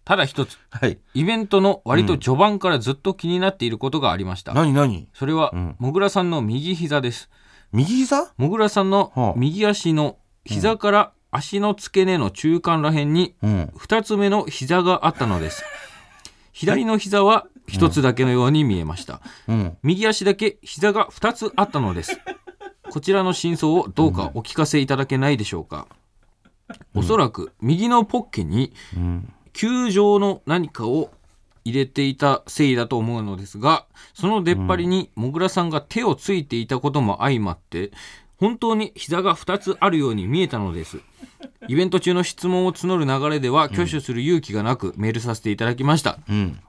[0.04, 0.98] ただ一つ、はい。
[1.14, 4.54] イベントの割と序盤からずっと気になっていることがありました。
[4.54, 5.06] 何何？
[5.14, 7.30] それは、んもぐらさんの右膝です。
[7.70, 8.32] 右膝？
[8.36, 13.72] もぐらさんはあの右足の膝から足の付け根の中間らへんにうん。
[13.76, 15.62] 2つ目の膝があったのです。
[16.52, 19.20] 左の膝は1つだけのように見えました。
[19.46, 19.76] うん。
[19.84, 22.18] 右足だけ膝が2つあったのです。
[22.90, 25.86] こちらの真相をどうかお聞かせいただけないでしょうか。
[26.94, 29.32] おそらく右のポッケにうん。
[29.54, 31.10] 球状の何かを
[31.64, 37.90] 入れていたせいだと思うのですがその出っ張りにもぐらさんが手をついていたことも相まって
[38.36, 40.98] 本当に膝が2つあるように見えたのです。
[41.66, 46.18] イベント中の質問を募る流れでは挙手する勇気がなくメールさせていただきました。
[46.28, 46.60] うん。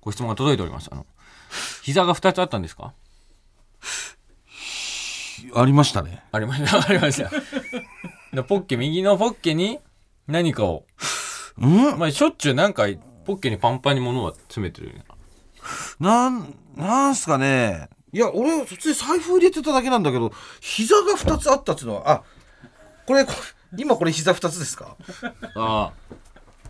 [0.00, 0.88] ご質問が届いております。
[0.90, 1.06] あの
[1.82, 2.92] 膝が2つあったんですか？
[5.54, 6.22] ありましたね。
[6.32, 7.30] ありました ありました
[8.32, 9.78] でポッケ右のポッケに
[10.26, 10.84] 何かを
[11.58, 11.98] うん？
[11.98, 12.84] まあしょっちゅうなんか
[13.24, 15.04] ポッケにパンパンに物は詰めてるよね
[16.00, 17.88] なん、なんすかね。
[18.12, 22.22] いや、俺、普通に財布入れてただけなんだけど、膝が2つあったっていうのは、あ、
[23.06, 23.36] これ、これ
[23.82, 24.96] 今これ膝2つですか？
[25.54, 25.92] あ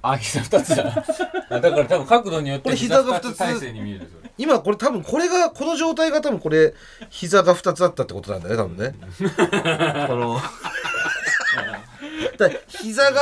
[0.02, 0.11] あ。
[0.12, 1.04] あ、膝二つだ。
[1.50, 6.75] あだから多分角度によってこれ膝が二つ体勢に見える今これ多分これがこの状態が多分これ
[7.11, 8.95] 膝が2つあったってことなんだね多分ね。
[10.09, 10.40] この。
[12.38, 13.21] だから膝が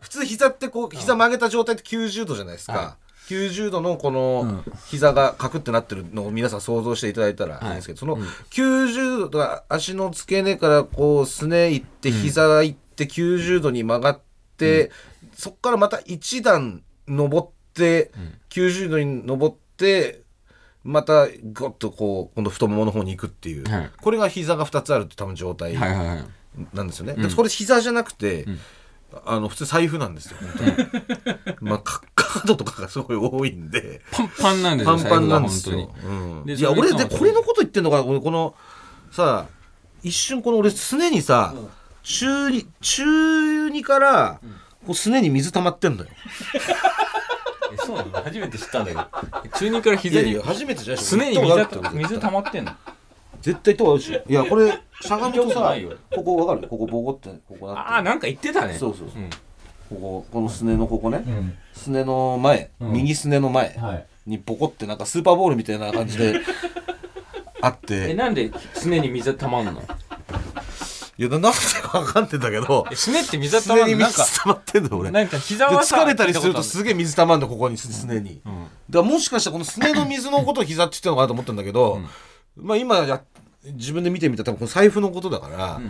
[0.00, 2.96] 普通膝ってこう膝曲げた状態って90度じゃないですか、
[3.28, 7.66] 90度のこの膝がカクってなってるのを皆さん想像していただいたらい。
[7.66, 8.16] いんですけど、その
[8.50, 14.20] 90度が足の付け根からこうすねいって膝がいって90度に曲がっ
[14.56, 14.90] て、
[15.34, 18.12] そっからまた1段登って、
[18.50, 19.61] 90度に登って
[20.84, 23.90] またゴッとこう今度太ももの方に行くっていう、はい。
[24.00, 26.24] これが膝が2つあるって多分状態はいはいはい。
[26.74, 28.44] なんですよね、でこれ膝じゃなくて、
[29.24, 31.58] あの普通財布なんですよ本当に。
[31.70, 34.02] まあカカードとかがすごい多いんで。
[34.10, 36.08] パンパンなんですよパンパンなんです財よう
[36.46, 38.54] ん、いや俺でこれのこと言ってんのか俺この
[39.10, 39.46] さ
[40.02, 41.54] 一瞬この俺すねにさ、
[42.02, 44.40] 中二中二から、
[44.86, 46.10] こうすねに水溜まってんのよ
[47.86, 48.10] そうなの。
[48.22, 49.48] 初めて知ったんだけど。
[49.58, 52.72] 中二から膝に初めてじゃないすねに水水溜まってんの。
[53.40, 54.20] 絶対とあるし。
[54.28, 55.92] いやこれしゃがむと見たことさないよ。
[56.14, 56.68] ここわかる？
[56.68, 57.80] ここボコってここなって。
[57.82, 58.74] ああなんか言ってたね。
[58.74, 59.22] そうそうそう。
[59.22, 59.30] うん。
[59.30, 61.54] こここのすねのここね、ん。
[61.74, 62.92] すねの前、うん。
[62.92, 64.06] 右すねの前はい。
[64.26, 66.40] にボコってなんかスーパーボールみたいな感じで
[67.60, 69.82] あっえてなんですねに水溜まんの？
[71.22, 72.84] いやな なんでかわかんないんだけど。
[72.90, 75.10] えすねって水す溜まねに水んのなんか溜まってんだよ俺。
[75.12, 82.00] なんか膝ではさ疲れたりするとすげえ水溜まんのここにすねに、たことあるだからもしかしたらこのすねの水のことを膝って言ってるのかなと思ったんだけど、
[82.56, 83.22] まあ今や
[83.64, 85.80] 自分で見てみたら多分この財布のことだから、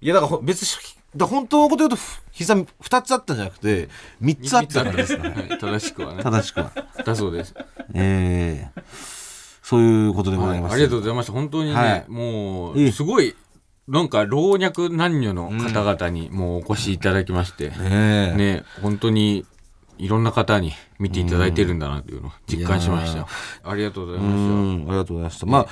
[0.00, 0.68] いやだからほ別に
[1.14, 3.88] だ本当のこと言うとふ膝2つあったんじゃなくて
[4.20, 5.58] 3つあったんですはい。
[5.58, 6.22] 正しくはね。
[6.24, 6.72] 正しくは。
[7.04, 7.54] だそうです。
[7.94, 8.82] ええ。
[9.62, 11.32] そういうことでございます、ありがとうございました。
[11.32, 12.04] 本当にね、はい。
[12.08, 13.34] もいいうすごい
[13.88, 18.36] なんか老若男女の方々にもうお越しいただきまして、ねえ。
[18.36, 19.44] ね本当に
[19.98, 23.18] いろんな方に見ていただいてるんだなというのを実感しました。
[23.18, 23.26] よ
[23.64, 25.46] ありがとうございうまんありがとうございました。
[25.46, 25.66] まあ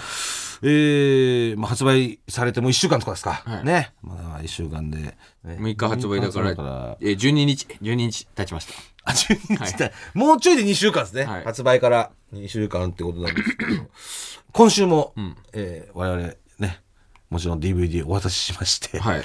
[0.62, 3.64] えーまあ、発売されてもう1週間とかですか、はい。
[3.64, 3.92] ね。
[4.02, 8.74] まだ1週間で、ね、6日発売だから6日発売えー12日12日経ちました。
[9.04, 11.24] あ、12日だ、もうちょいで2週間ですね。
[11.24, 11.44] はい。
[11.44, 13.70] 発売から2週間ってことなんですけど、
[14.52, 15.36] 今週も、ん。
[15.54, 16.36] えー我々ね、
[17.30, 19.22] もちろん DVD お渡ししまして、はい。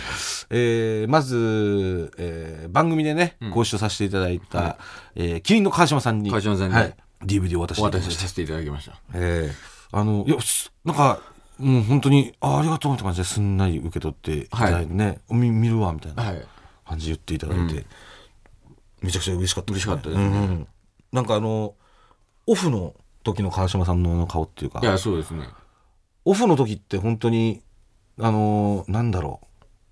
[0.52, 4.78] えーまず、えー番組でね、ご一緒させていただいた、
[5.16, 7.84] えーキリンの川島さんに、川島さんにはい、DVD を渡しお。
[7.90, 9.00] 渡しさせていただきました。
[9.14, 11.20] えーあの、いや、すなんか、
[11.58, 16.46] もう本当に、あありがとうって感じですんなり受け取っていただいてね、み見るわ、みたいなはい。
[16.88, 17.86] 感じで言っていただいて、
[19.02, 20.26] めちゃくちゃ嬉しかった嬉しかったですね。
[20.26, 20.68] うん
[21.12, 21.76] なんかあの
[22.46, 24.80] オフの時の川島さんの顔っていうか。
[24.84, 25.48] いやそうですね。
[26.26, 27.62] オフの時って本当に
[28.20, 29.46] あのなんだろう。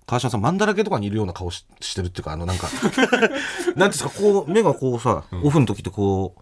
[0.06, 6.40] 川島さんマンだらけとかにいるような顔ししてるっていうかあのなんか なんていうんですかこう目がこうさ、オフの時ってこう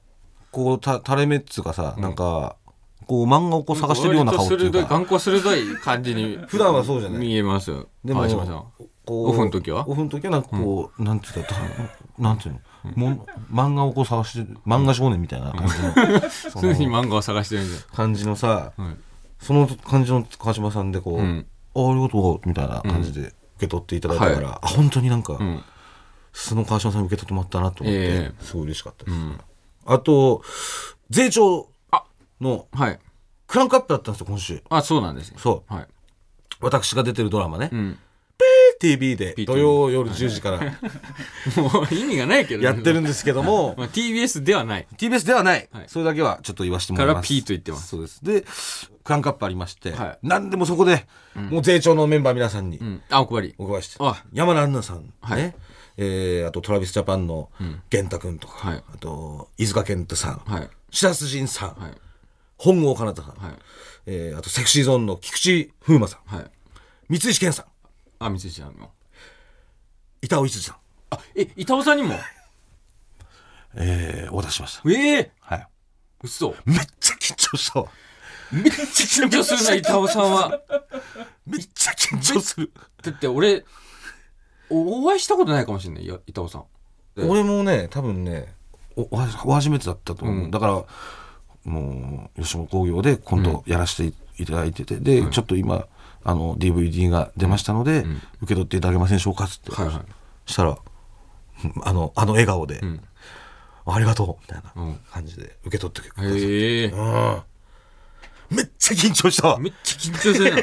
[0.50, 2.56] こうた垂れ目っつうかさ、なんか
[3.06, 4.84] こう漫画をこう探してるような顔っていうか。
[4.84, 7.18] 眼光鋭い感じに 普段はそうじゃない。
[7.20, 8.64] 見えますよでも川島さん。
[9.06, 9.88] オフの時は？
[9.88, 11.60] オフの時はなんかこう、なんて言ったら
[12.18, 12.60] なんていう
[12.94, 15.92] の、もう漫画をこう探してる漫画少年みたいな感じの、
[16.62, 17.78] 常に漫画を探してるんで。
[17.94, 18.96] 感じのさ、はい。
[19.40, 25.62] その感じの川島さんでこう、うんあありがとうみたいな感じで受け取っていただいたから、はあ本当になんか、うん。
[26.32, 29.16] その川島さんに受け取ってもらったなと思って、えすごい嬉しかったです、
[29.84, 30.42] あと
[31.10, 32.04] 税調あ
[32.40, 32.98] のはい。
[33.46, 34.62] クランクアップだったんですよ今週。
[34.70, 35.36] あそうなんですね。
[35.38, 35.74] そう。
[35.74, 35.86] はい。
[36.60, 37.98] 私が出てるドラマね、うん
[38.82, 40.58] TV で土曜夜10時から。
[41.56, 42.66] もう意味がないけどね。
[42.66, 43.76] やってるんですけども。
[43.78, 44.88] まあ TBS ではない。
[44.96, 45.84] TBS ではない、はい。
[45.86, 47.14] それだけはちょっと言わせてもらいます。
[47.14, 47.88] から P と言ってます。
[47.88, 48.24] そうです。
[48.24, 48.44] で
[49.04, 50.18] クランクアップありまして、はい。
[50.22, 53.02] 何でもそこで、もう税調のメンバー皆さんにうん。
[53.08, 53.54] あお配り。
[53.58, 54.24] お配りして、あ。
[54.32, 55.42] 山田杏奈さん、はい。
[55.42, 55.56] ね
[55.96, 57.50] えーあとトラビスジャパンの
[57.92, 58.84] 源太君とか、はい。
[58.94, 60.68] あと飯塚健太さん、はい。
[60.90, 61.92] 白洲迅さん、はい。
[62.56, 63.54] 本郷奏太さん、はい。
[64.06, 66.50] えーあとセクシーゾーンの菊池風磨さんはい。
[67.08, 67.66] 三石健さん
[68.24, 68.90] あ三井ちゃんの。
[70.22, 70.76] 板尾一二さん、
[71.10, 72.14] あえ板尾さんにも？
[73.74, 74.90] えー、お渡ししました。
[74.90, 75.66] ええはい。
[76.22, 76.54] 嘘。
[76.64, 77.88] めっちゃ緊張したわ。
[78.52, 80.60] めっちゃ緊張するな板尾さんは。
[81.46, 82.70] めっちゃ緊張する。
[83.02, 83.64] だって俺
[84.70, 86.64] おお会いしたことないかもしれないよ板尾さん。
[87.16, 88.54] え俺もね多分ね
[88.96, 89.08] おお
[89.46, 90.50] お初めてだったと思う、うん。
[90.50, 90.84] だから
[91.64, 95.86] もう吉本興業で今度やらせていただいてて、で、ちょっと今
[96.24, 98.04] あの DVD が出ましたので、
[98.40, 100.04] 受け取っていただけませんでしょうかっつって、はいは
[100.46, 100.50] い。
[100.50, 103.00] したらうんあのあの笑顔で、ん。
[103.84, 104.94] ありがとうみたいなうん。
[105.10, 106.86] 感じで受け取ってくれて、へえ。
[106.86, 107.42] うん。
[108.50, 109.48] めっちゃ緊張した。
[109.48, 110.56] わめっちゃ緊張するな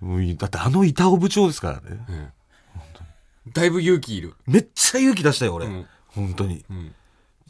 [0.00, 2.32] もうだってあの板尾部長ですからね。
[3.52, 4.34] だいぶ勇気いる。
[4.46, 5.86] めっちゃ勇気出したよ俺、うん。
[6.08, 6.64] 本当に。
[6.72, 6.94] ん。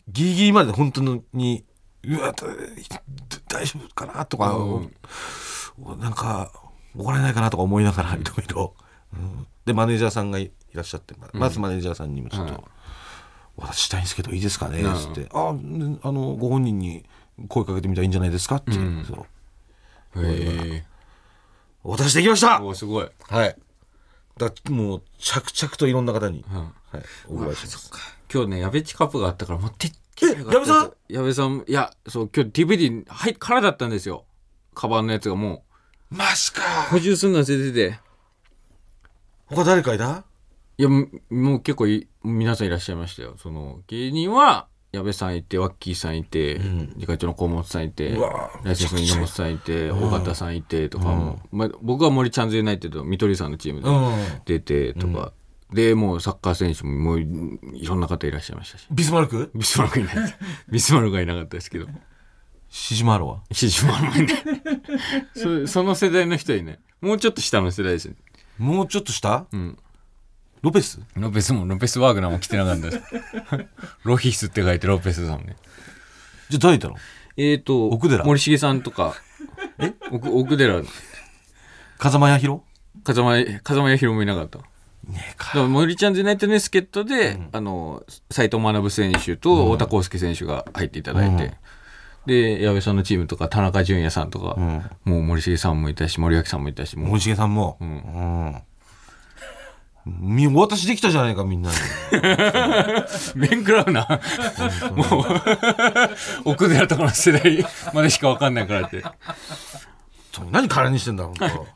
[0.08, 1.00] ギリギリまで本当
[1.32, 1.64] に
[2.04, 2.46] うわだ
[3.48, 4.24] 大丈夫かな？
[4.24, 6.00] とか、うん。
[6.00, 6.50] なんか
[6.96, 8.74] 怒られないかなとか思いながらいろいろ。
[9.12, 9.46] うん。
[9.64, 12.62] でマネージャーさんがいらっしゃってまずマネージャーさんにもちょっと、はい
[13.54, 14.94] 私したいんですけどいいですかね?」うん。
[14.96, 17.04] つって「あねあのご本人に
[17.48, 18.80] 声かけてみたらいいんじゃないですか?」って、う。
[18.80, 19.04] ん。
[19.04, 19.26] そ
[20.16, 20.24] う。
[20.24, 20.84] へえ。
[21.84, 22.62] お渡しできました！
[22.62, 23.10] おすごい。
[23.28, 23.56] はい。
[24.38, 26.56] だもう着々といろんな方に、うん。
[26.56, 26.72] はい、
[27.28, 27.90] お配りします。
[28.32, 30.92] 今日ね、矢部チカップがあったから持ってきえ矢部さん？
[31.08, 34.24] 矢部さん、いや、そう、今日 DVD、はい、空だったんですよ。
[34.74, 35.64] カバンのやつがも
[36.10, 36.62] マジか。
[36.88, 37.98] う、補充すんの忘れてて。
[39.46, 40.24] 他誰かいた？
[40.78, 43.34] いや、もう結構い皆さんいらっしゃいましたよ。
[43.38, 46.92] その、芸人は、矢部さんいて、ワッキーさんいて、ん。
[46.98, 48.10] リカチョの河本さんいて
[48.62, 54.42] ライセンスの稲本さんいて、尾形さんいてとかも、まあ、僕は森チャンズユナイテッド、見取りさんのチームでうん。
[54.44, 55.32] 出てとか、
[55.72, 58.86] で、もうサッカー選手ももういろんな方いらっしゃいましたし。
[58.90, 59.50] ビスマルク？
[59.54, 60.16] ビスマルクいない。
[60.70, 61.86] ビスマルクがいなかったですけど。
[62.68, 63.40] シジマロは？
[63.52, 64.36] シジマルもいない。
[65.34, 66.78] そその世代の人いない。
[67.00, 68.14] もうちょっと下の世代ですね。
[68.58, 69.46] もうちょっと下？
[69.52, 69.78] うん。
[70.60, 71.00] ロペス？
[71.16, 73.02] ロペスも、ロペスワーグナーも来てなかったです。
[74.04, 75.56] ロヒスって書いてロペスさんね。
[76.50, 76.96] じゃあ誰いたの
[77.36, 78.24] えーと、奥寺？
[78.24, 79.14] 森重さんとか、
[79.78, 79.94] え？
[80.10, 80.82] 奥奥寺、
[81.98, 82.60] 風間彌弘
[83.04, 84.60] 風間、風間彌弘もいなかった。
[85.06, 85.66] だねえか。
[85.66, 91.54] 森ちゃんズユナイテッドの助っ人で、あの、斎藤学選手と太田康介選手が入っていただいて、
[92.26, 94.82] で、矢部さんのチームとか、田中淳也さんとか、うん。
[95.04, 97.08] もう森重さんもいたし、森脇さんもいたし、もう。
[97.08, 97.76] 森重さんも。
[97.80, 98.62] うん。
[100.04, 101.76] みお渡しできたじゃないかみんなに。
[103.36, 104.20] 面食らうな。
[104.94, 105.22] も
[106.44, 109.04] う、奥寺とかの世代までしかわかんないからって。
[110.50, 111.66] 何空にしてんだ本当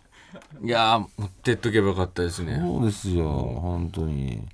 [0.63, 2.59] いやー、持ってっとけばよかったですね。
[2.61, 4.47] そうですよ本当に。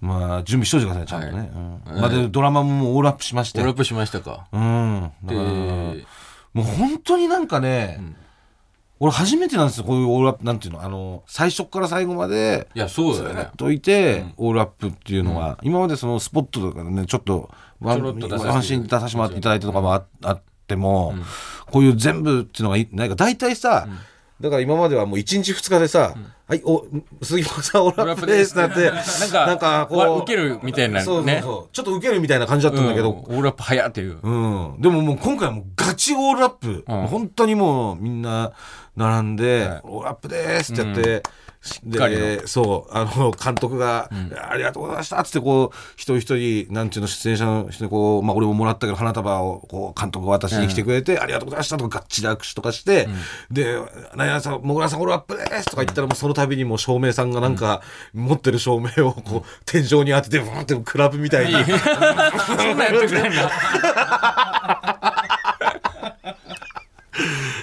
[0.00, 1.48] まあ準備しといてくださいちゃんとね、はい。
[1.48, 2.00] うん。
[2.00, 4.46] まあでドラマもオールアップしましてオールアップしましたか。
[4.52, 5.12] うん。
[5.24, 8.00] だでから、もう本当になんかね、
[8.98, 13.50] 俺初めてなんですよこういうオールアップなんていうのあの最初から最後までいや、そうだよね。
[13.56, 21.14] といて、オールアップっていうのは、今までそのスポットとかでねちょっとワンちょろっと出させてワンシーン出させてもらっていただいたとかもああっても、
[21.70, 23.86] こういう全部っていうのがいないか大体さ、
[24.40, 26.14] だから今まではもう1日2日でさ
[26.48, 26.84] 「はいお
[27.22, 31.04] 杉本さんオールアップです」ってなってなんか、なんかこうわ受けるみたいなね。
[31.04, 31.74] そうそうそう。
[31.74, 33.36] ちょっと受けるみたいな感じだったんだけど、うん。
[33.36, 34.18] オールアップ早っていう。
[34.22, 37.06] うん、でももう今回はもうガチオールアップ、うん。
[37.06, 38.52] 本当にもうみんな
[38.96, 41.22] 並んで、オールアップですってやって、
[41.84, 44.10] でそうあの監督が、
[44.48, 53.08] ありがとうございました」っつってこう一人一人なんていうの出演者の人にこう、まあ、俺ももらったけど花束をこう監督が渡しに来てくれて「ありがとうございました」とかがっちり握手とかして
[53.50, 53.78] 「で
[54.16, 57.82] 何々さんもぐらさんオールアップです」とか言ったらもうその度にもう照明さんがなんか
[58.14, 61.52] 持ってる照明をこう天井に当ててブーンってクラブみたいに。
[61.60, 63.50] そんなんやってくれんな。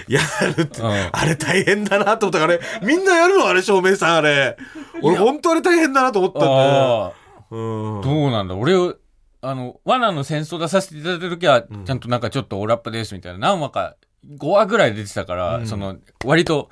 [0.08, 0.20] や
[0.56, 1.08] るって、うん。
[1.12, 4.56] あれ大変だなと思ったから、あれ、みんなやるのあれ、照明さん、あれ。
[5.02, 7.14] 俺、本当あれ大変だなと思ったんだよ。
[7.50, 8.00] うん。
[8.02, 8.54] どうなんだ？
[8.54, 8.96] 俺を
[9.40, 13.38] あの罠の戦争出させていただいた時は、ちゃんとなんかちょっとオールアップですみたいな。
[13.38, 13.96] 何話か
[14.36, 16.68] 5話ぐらい出てたから、その割と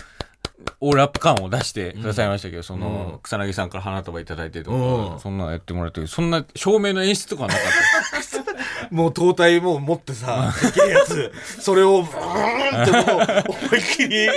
[0.80, 3.20] オールアップ感を出してくださいましたけど、その、うん。
[3.20, 5.20] 草薙さんから花束いただいてとか、うん。
[5.20, 7.62] そんなのやってもらってそんな照明の演出とかはなかっ
[8.10, 8.15] た
[8.90, 14.28] もう灯体もう持ってさ、でけえやつ、それをブーンってもう思いっきり、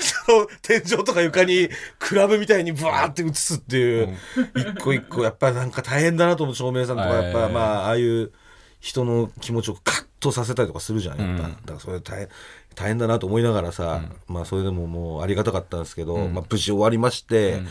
[0.00, 4.16] その天井とか床にクラブみたいにブワーって映すっていう、
[4.56, 6.56] 一個一個、やっぱりなんか大変だなと思う。
[6.56, 7.52] 照明さんとか、やっぱはい。
[7.52, 8.32] まあ、ああいう
[8.80, 11.44] 人の気持ちをカッとさせたりとかするじゃん、やっぱ。
[11.46, 12.28] うんだからそれ大変、
[12.74, 17.62] 大変だなと思いながらさ、まあそれでももうありがたかったんですけど、まあ無事終わりまして、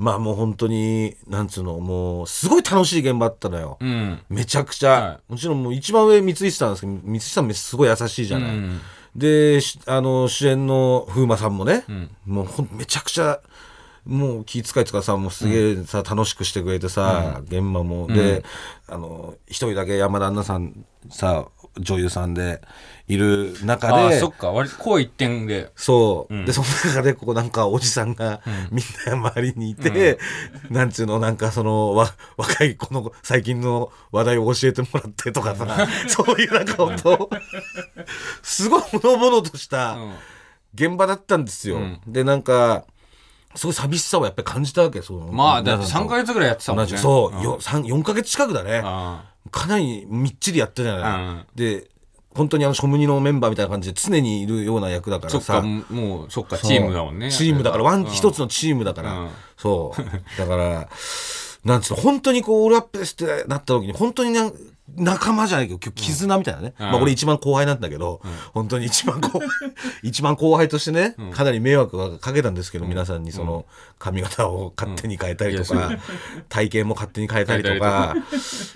[0.00, 3.76] まあもう本当に、なんつうの、もう、すごい楽しい現場だったのよ。
[3.78, 4.18] うん。
[4.30, 8.80] めちゃくちゃ、はもちろんもう一番上三石さんですけど三石さんすごい優しいじゃない、うん
[9.14, 12.08] でしあの主演の風磨さんもね、ん。
[12.24, 13.40] もうほんめちゃくちゃ
[14.06, 18.44] もう気遣いとかさもうすげえさ、楽しくしてくれてさ、現場も、で
[18.88, 21.48] あの一人だけ山田杏奈さんさ
[21.80, 22.60] 女優さんで
[23.08, 24.52] いる中でそっか。
[24.52, 25.70] 割とこう一点で。
[25.74, 28.40] そう、でその中でここなんかおじさんが
[28.70, 30.18] みんな周りにいて、
[30.70, 37.30] なんつうのなんかそのわ若い子の最近の話題を教えてもらってとかさそういうなんか本当
[38.42, 40.12] すごいほのぼのとしたうん。
[40.72, 42.00] 現場だったんですよ、うん。
[42.06, 42.84] でなんか
[43.56, 46.08] すごい寂しさをやっぱり感じたわけそのまあだって3皆さんと。
[46.10, 46.96] か月ぐらいやってたもんね。
[46.96, 47.42] そう、ん。
[47.42, 48.80] よ三4か月近くだね。
[48.84, 51.46] あかなりみっちりやったじゃない、うん。
[51.54, 51.88] で
[52.34, 55.60] 本当にあのショムニのメンバーみたいな感じで常にいるような役だからさ。
[55.60, 57.30] かもうそっかチームだもんね。
[57.30, 59.30] チームだからワン、うん一つのチームだから、うん。
[59.56, 60.38] そう。
[60.38, 60.88] だから
[61.64, 64.54] なんつうの本当にこうオールアップですってなった時に本当になん
[64.96, 66.86] 仲間じゃないけど今日絆みたいなね、うん。
[66.86, 68.20] まあ俺一番後輩なんだけど、
[68.52, 69.48] 本当に一番後輩
[70.02, 73.66] 一番後輩としてね、かなり迷惑はかけたんですけど、皆さんにその
[73.98, 75.90] 髪型を勝手に変えたりとか、
[76.48, 78.16] 体型も勝手に変えたりとか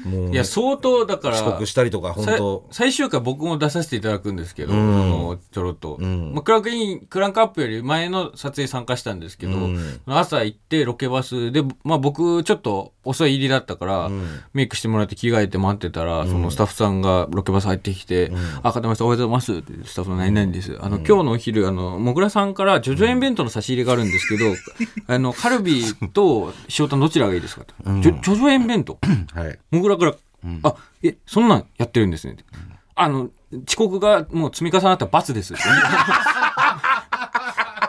[0.05, 2.65] もういや相当だから遅刻したりとか本当。
[2.71, 4.77] さ最終回僕も出させていただくんですけど、ん。
[4.77, 6.33] あのちょろっと、ん。
[6.35, 10.01] まあ、クランクインクランクアップより前の撮影参加したんですけど、うん。
[10.07, 14.23] 朝行ってロケバスで、まあ、僕ちょっと遅い入りだったから、ん。
[14.53, 24.45] メイクしてもらって着替えて待ってたら、そのスタッフさんがロケバス入ってきて「あ片山さんおはようございます」ってスタッフの何々です、あの今日のお昼あのもぐらさんからジョジョ園弁当の差し入れがあるんですけど、
[25.07, 28.99] あのカルビと塩タンどちらがいいですかと、ジョジョジョ園弁当。
[29.35, 29.59] はい。
[29.71, 30.15] もぐらから、
[30.63, 32.37] あ、え、そんなんやってるんですね。
[32.95, 33.31] あの、
[33.67, 35.55] 遅刻がもう積み重なった罰です。
[35.57, 35.59] あ、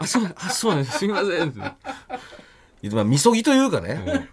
[0.05, 0.99] そう、あ、そうです。
[0.99, 1.53] すみません。
[2.93, 4.29] まあみそぎというかね、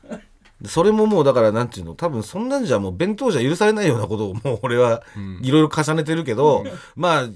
[0.66, 5.02] それももうだからなんていうの多分そんなんじゃもう弁当じゃ許されないようなことを もう俺は
[5.40, 6.64] いろいろ重ねてるけど、
[6.96, 7.28] まあ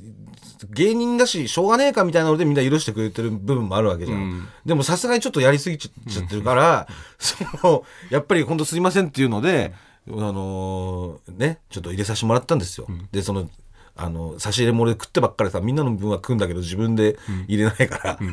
[0.70, 4.48] 芸人だししょうがねえかみたいなのでみんな許してくれてる部分もあるわけじゃん、うん。
[4.64, 9.74] でもさすがにちょっとやりすぎちゃちゃってるから、 そのやっぱり本当すいませんっていうので、
[10.08, 13.50] あのーねちょっと入れさせてもらったんですよ、でその
[13.96, 18.18] あの差し入れも俺食ってばっかりさみんなの分は食うんだけど自分で入れないから、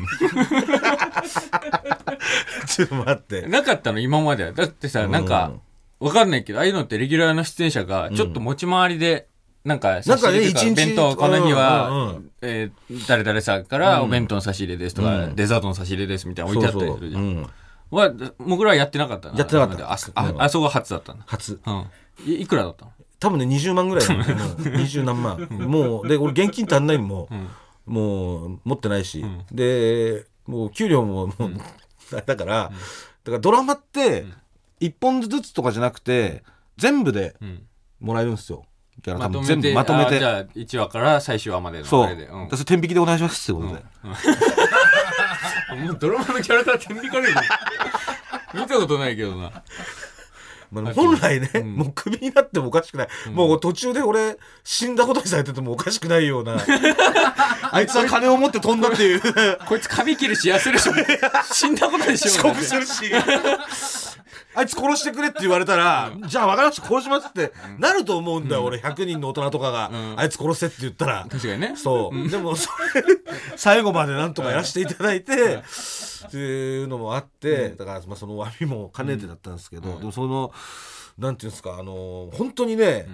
[2.66, 3.42] ちょっと待って。
[3.42, 4.52] なかったの、今までは。
[4.52, 5.52] だってさ、なんか、
[6.00, 9.28] わかんないけど、ああいうのってレギュラーの出演者が、ちょっと持ち回りで、
[9.64, 17.18] なんか、差し入れとなんか弁当、この日うんうんはうん、えー誰々さんからお弁当の差し入れですとか、デザートの差し入れですみたいな置いてあったりするじゃ。
[17.18, 17.22] ん。
[17.22, 17.50] うん。
[17.90, 19.90] は、僕らはやってなかったなやってなかった。
[19.90, 21.24] あ、あ、あそこが初だったんだ。
[21.26, 21.60] 初。
[21.64, 21.86] うん。
[22.26, 22.92] いいくらだったの？
[23.20, 24.34] 多分ね20万ぐらいだね。
[24.34, 25.40] もう20何万。
[25.50, 27.28] もうで俺現金足んないのも、
[27.86, 31.52] もう持ってないし、でもう給料ももう、
[32.26, 32.70] だから、だか
[33.24, 34.24] らドラマって
[34.80, 36.42] 1本ずつとかじゃなくて
[36.76, 37.62] 全部でん。
[38.00, 38.66] もらえるんですよ。
[39.02, 40.16] ギャラまと全部まとめて。
[40.16, 43.82] あじゃあ1話から最終話までのそう、あれで、うんだからそれ天引きでお願いしますってことで、
[45.86, 47.34] もうドラマのキャラクター天引かれる
[48.54, 49.62] 見たことないけどな
[50.82, 56.56] まあ、本来ね、もうクビになってもおかしくない、もう途中で俺死んだことにされててもおかしくないような。
[57.70, 59.20] あいつは金を持って飛んだっていう。
[59.66, 60.88] こいつ髪切るし痩せるし。
[61.52, 63.12] 死んだことにし遅よう刻するし
[64.54, 71.26] あいつ殺してくれって言われたら、じゃあ分かりました殺しますってなると思うんだよ、俺100人の大人とかが、あいつ殺せって言ったら。
[71.30, 71.74] 確かにね。
[71.76, 73.02] そう、 でもそれ
[73.56, 75.32] 最後までなんとかやらせていただいて、
[76.26, 80.52] っていうのもあって、だからまあその詫びも兼ねてだったんですけど、でもその
[81.18, 83.06] なんていうんですかあの本当にね、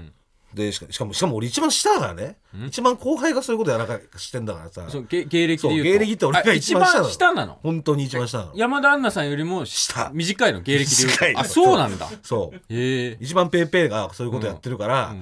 [0.55, 2.37] でしかしかもしかも俺一番下だからね、
[2.67, 4.69] 一番後輩がそういうことやらかしてんだから。
[4.69, 5.91] さそう芸芸歴で言うと。
[5.91, 7.09] 芸歴って俺があ一番下なの。
[7.09, 7.59] 下なの？
[7.63, 8.53] 本当に一番下なの。
[8.55, 10.11] 山田杏奈さんよりも下。
[10.13, 11.41] 短いの芸歴で言うと。
[11.41, 12.09] あそうなんだ。
[12.23, 12.57] そう。
[12.57, 13.19] へえ。
[13.21, 15.15] 一番ペーペーがそういうことやってるから、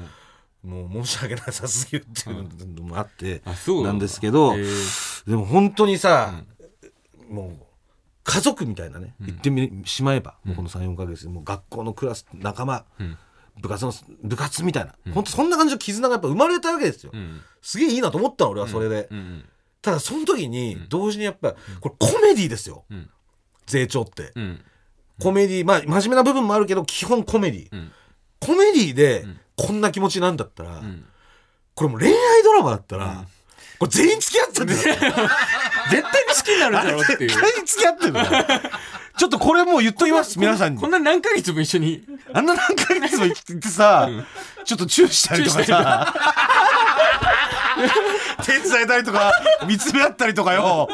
[0.64, 6.43] もう申し訳なさすぎるっていうのもあって、うなんですけどでも本当にさ、
[7.31, 7.64] もう
[8.25, 12.85] 家族みたいなね言ってみしまえば、もうこの34か月でもう学校のクラス仲間、
[13.61, 13.92] 部活の
[14.23, 17.40] 部活みたいな、本当そんな感じの絆がやっぱ生まれたわけですよ、ん。
[17.62, 19.44] すげえいいなと思ったの俺はそれで、うんうん
[19.81, 23.09] ただその時に同時にやっぱこれコメディですよ、ん。
[23.66, 24.61] 税調って、うん。
[25.23, 27.92] コメディまあ真面目な部分もあるけど基本コメディ、ん。
[28.40, 29.25] コメディで
[29.57, 31.05] こんな気持ちなんだったら、ん。
[31.75, 33.25] これもう恋愛ドラマだったら、
[33.79, 34.81] これ全員付き合ってるんだよ。
[35.90, 37.31] 絶対に好きになるだろうっていう。
[37.31, 38.61] 絶対に付き合ってるんだよ
[39.19, 40.81] ちょっとこれもう言っときます皆さんに。
[40.81, 42.05] こんな何ヶ月も一緒に。
[42.33, 44.09] あんな何ヶ月も行ってさ、
[44.65, 46.15] ちょっとチューしたりとかさ
[48.45, 49.33] 手伝えたりとか
[49.67, 50.89] 見つめ合ったりとかよ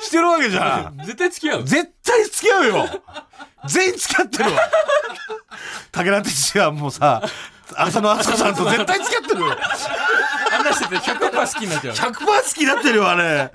[0.00, 0.98] してるわけじゃん。
[0.98, 1.64] 絶対付き合う。
[1.64, 2.86] 絶対付き合うよ。
[3.66, 4.70] 全員付き合ってるわ。
[5.92, 7.22] 武田鉄矢はもうさ
[7.76, 9.56] 浅野敦子さんと絶対付き合ってるよ。
[10.50, 11.94] 話してて100%好きになっちゃう。
[11.94, 13.52] 100%好きになってるよあれ。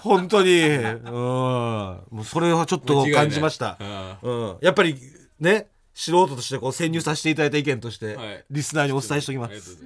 [0.00, 0.60] 本当に。
[0.68, 1.04] うん。
[1.04, 3.78] もうそれはちょっと感じました、
[4.22, 4.96] うん、やっぱり
[5.38, 8.44] ね素人としてこう潜入させていただいた意見として、はい。
[8.50, 9.78] リスナーにお伝えしておきます。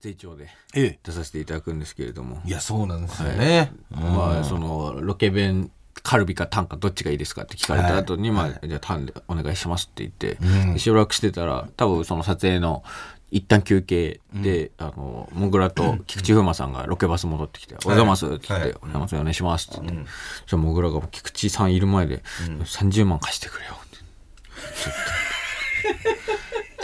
[0.00, 0.98] 税調でええ。
[1.02, 2.40] 出させていただくんですけれども。
[2.46, 5.70] いやそうなんですよね、まあそのロケ弁
[6.02, 8.50] カルビかタンかどっちがいいですかって聞かれた後に、はい。
[8.50, 10.38] まあじゃあタンでお願いしますって言って、
[10.72, 12.82] でしばらくしてたら多分その撮影の
[13.30, 20.10] 一旦休憩で、あのもぐらと菊池風磨さんがロケバス戻ってきて「おはようございます」って言ってはい「おはようございますお願いします」って言って、
[20.46, 22.22] じゃあもぐらが菊池さんいる前で
[22.64, 23.98] 「30万貸してくれよ」って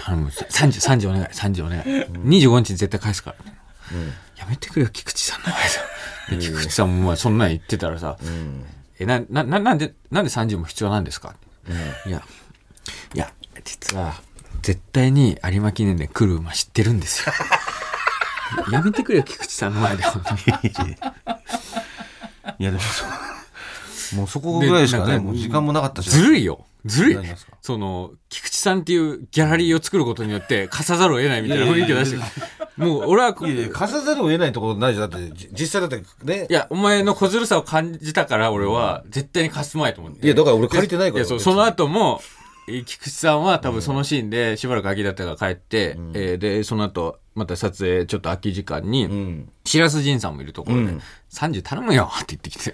[0.03, 3.37] 頼む30 30お願い30お願い、25日に絶対返すから、
[4.37, 5.69] やめてくれよ菊池さんの前で。
[6.29, 8.19] で菊池さんもまあそんなん言ってたらさ、
[8.99, 11.35] えななななんでなんで30も必要なんですか、
[12.07, 12.23] いや
[13.15, 13.33] いや
[13.65, 14.15] 実は
[14.63, 17.33] 絶対に有馬記念で来る馬知ってるんですよ。
[18.71, 20.03] やめてくれよ菊池さんの前で。
[20.05, 20.97] 本当に
[22.59, 22.83] いやでも
[24.15, 26.11] もうそこぐらいしかねもう時間もなかったし。
[26.11, 27.19] ずるいよずるい。
[27.61, 32.17] その菊池さんっていうギャラリーを作ることによって貸さざるを得ないみたいな雰囲気を出して
[32.77, 40.27] もう俺は貸さざるを得ないところないじゃんだってじ実際だってねいや、お前の小ずるさを感じたから、俺は絶対に貸すまいと思って。
[40.27, 42.21] いやだから俺借りてないからその後も、
[42.69, 49.49] えー菊池さんは多分そのシーンでしばらく空きだったから帰って、えーで、その後、また撮影ちょっと空き時間に、うん。
[49.65, 52.73] 白洲仁さんもいるところで、うん30頼むよって言ってきて、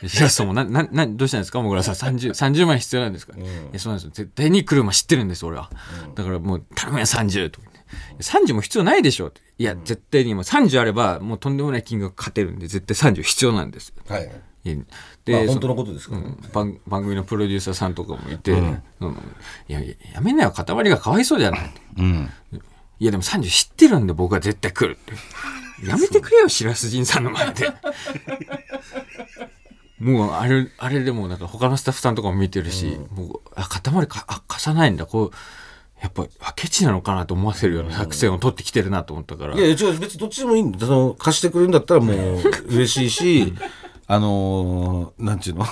[0.00, 1.60] で 白洲さんもな、な、な、どうしたんですか？
[1.60, 3.40] もぐらさん、30、30万必要なんですか、い
[3.72, 4.10] や、そうなんですよ。
[4.14, 5.70] 絶対に車知ってるんです、俺は。
[6.14, 8.22] だからもう、頼むよ、30とか言って。
[8.24, 9.30] 30も必要ないでしょ。
[9.58, 13.92] いや、絶対にもう30あれば、もうとんでもない金額勝てるんで、絶対30必要なんです。
[14.08, 14.30] はい。
[14.64, 14.76] で、
[15.26, 16.34] そあ本当のことですからね。
[16.42, 16.50] うん。
[16.52, 18.82] 番番組のプロデューサーさんとかもいて、うん。
[19.68, 20.52] いやいややめなよ。
[20.52, 21.74] 塊がかわいそうじゃない。
[21.98, 22.30] うん
[23.02, 25.12] いやでも30知ってるんで僕は絶対来るって。
[25.84, 27.68] やめてくれよ白洲仁さんの前で。
[29.98, 35.06] もうあれあれでもなんか他のスタッフさんとかも見てるし、もうあ塊かあ貸さないんだ。
[35.06, 35.36] こう
[36.00, 40.86] やっぱあケチなのかなと思わせるような作戦を取ってきてるなと思ったから、いやいや違う別にどっちでもいいんだ。
[40.86, 43.52] その貸してくれるんだったらもう嬉しいし
[44.06, 45.66] あのーなんていうの？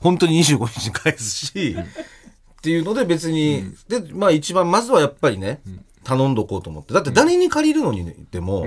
[0.00, 5.60] 本当に25日に返すしっていうので別に、でまあ一番まずはやっぱりね、
[6.08, 6.94] 頼んどこうと思って。
[6.94, 8.66] だって誰に借りるのにでも、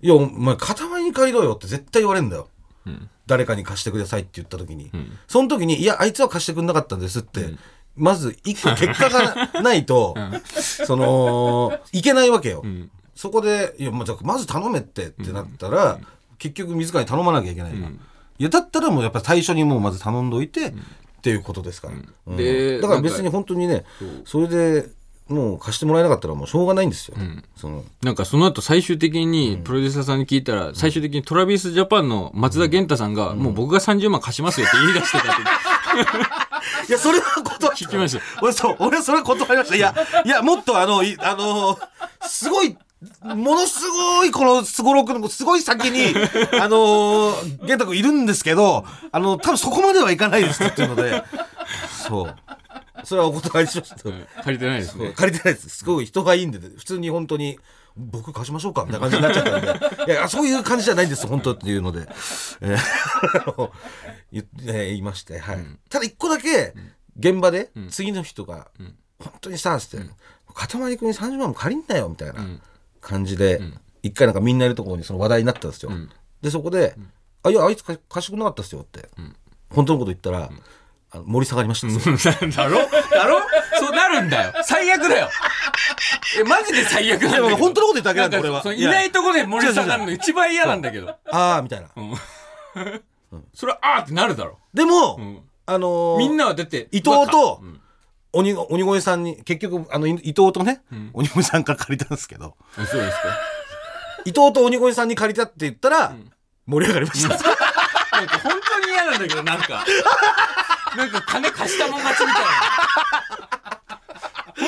[0.00, 2.48] いやお前塊に借りろよって絶対言われるんだよ、
[3.26, 4.90] 誰かに貸してくださいって言った時に、
[5.28, 7.50] その時にいやあいつは貸してくれなかったんですって、
[7.94, 10.14] まず一個結果がないと、
[10.86, 12.64] そのいけないわけよ、
[13.14, 14.04] そこでいや、ま
[14.38, 15.98] ず頼めってってなったら、
[16.38, 17.92] 結局自らに頼まなきゃいけないから、い
[18.38, 20.74] やだったらもうやっぱ最初にもうまず頼んどいて、っ
[21.22, 21.94] ていうことですから、
[22.26, 22.36] うん。
[22.36, 23.84] でだから別に本当にね
[24.24, 24.88] それで
[25.28, 27.16] もう貸してもらえなかったらもうしょうがないんですよ、
[27.56, 27.84] その。
[28.02, 35.42] なんかその後最終的にプロデューサーさんに聞いたら、最終的にトラビスジャパンの松田元太さんが、もう僕が30万貸しますよって言い出してたって
[36.88, 38.22] いやそれは断聞きました。
[38.42, 39.76] 俺そう俺それ断りました。
[39.76, 39.94] いや
[40.24, 41.78] いやもっとあのいあの
[42.26, 42.76] すごい
[43.22, 46.14] ものすごいこのすごろくのすごい先に
[46.60, 51.24] あの玄太君いるんですけどあの多分そこまではいかないですっていうので。
[52.08, 52.34] そう
[53.04, 55.12] それはお断りしました、借りてないですね。
[55.16, 55.68] 借りてないです。
[55.68, 57.58] すごい人がいいんで普通に本当に
[57.96, 60.06] 僕貸しましょうかみたいな感じになっちゃったんで。
[60.12, 62.08] いやそういう感じじゃないんです本当っていうので、
[62.60, 62.76] え
[64.32, 65.66] 言ってえー言いまして、はい。
[65.88, 66.74] ただ一個だけ
[67.18, 68.68] 現場で次の人が
[69.18, 70.06] 「本当にさ」つって
[70.54, 72.46] 「塊君に30万も借りんなよ」みたいな
[73.00, 73.60] 感じで
[74.02, 75.92] 一回なんかみんないるところにその話題になったんですよ。
[76.40, 76.96] でそこで
[77.42, 79.08] 「あいやあいつ貸貸してくれなかったっすよ」って。
[79.74, 80.50] 本当のこと言ったら
[81.14, 81.88] あの盛り下がりました。
[82.62, 82.78] だろ？
[83.10, 83.40] だろ？
[83.78, 84.52] そうなるんだよ。
[84.64, 85.28] 最悪だよ。
[86.40, 87.48] えマジで最悪なんだけど。
[87.48, 88.74] いや本当のこと言っただけなんだか俺は。
[88.74, 91.08] いないとこで盛り下がるの一番嫌なんだけど。
[91.30, 91.88] ああみたいな。
[93.54, 94.58] それはあーってなるだろ。
[94.72, 95.42] でも、ん。
[95.66, 97.78] あのーみんなはだって伊藤とうん。
[98.34, 100.80] 鬼鬼越さんに結局あのい伊藤とね、
[101.12, 102.56] 鬼越さんから借りたんですけど。
[102.78, 103.28] あそうですか？
[104.24, 106.14] 伊藤と鬼越さんに借りたって言ったら、
[106.64, 107.36] 盛り上がりました。
[107.36, 109.84] 本当に嫌なんだけどなんか
[110.96, 112.50] なんか金貸したもん勝ちみたいな。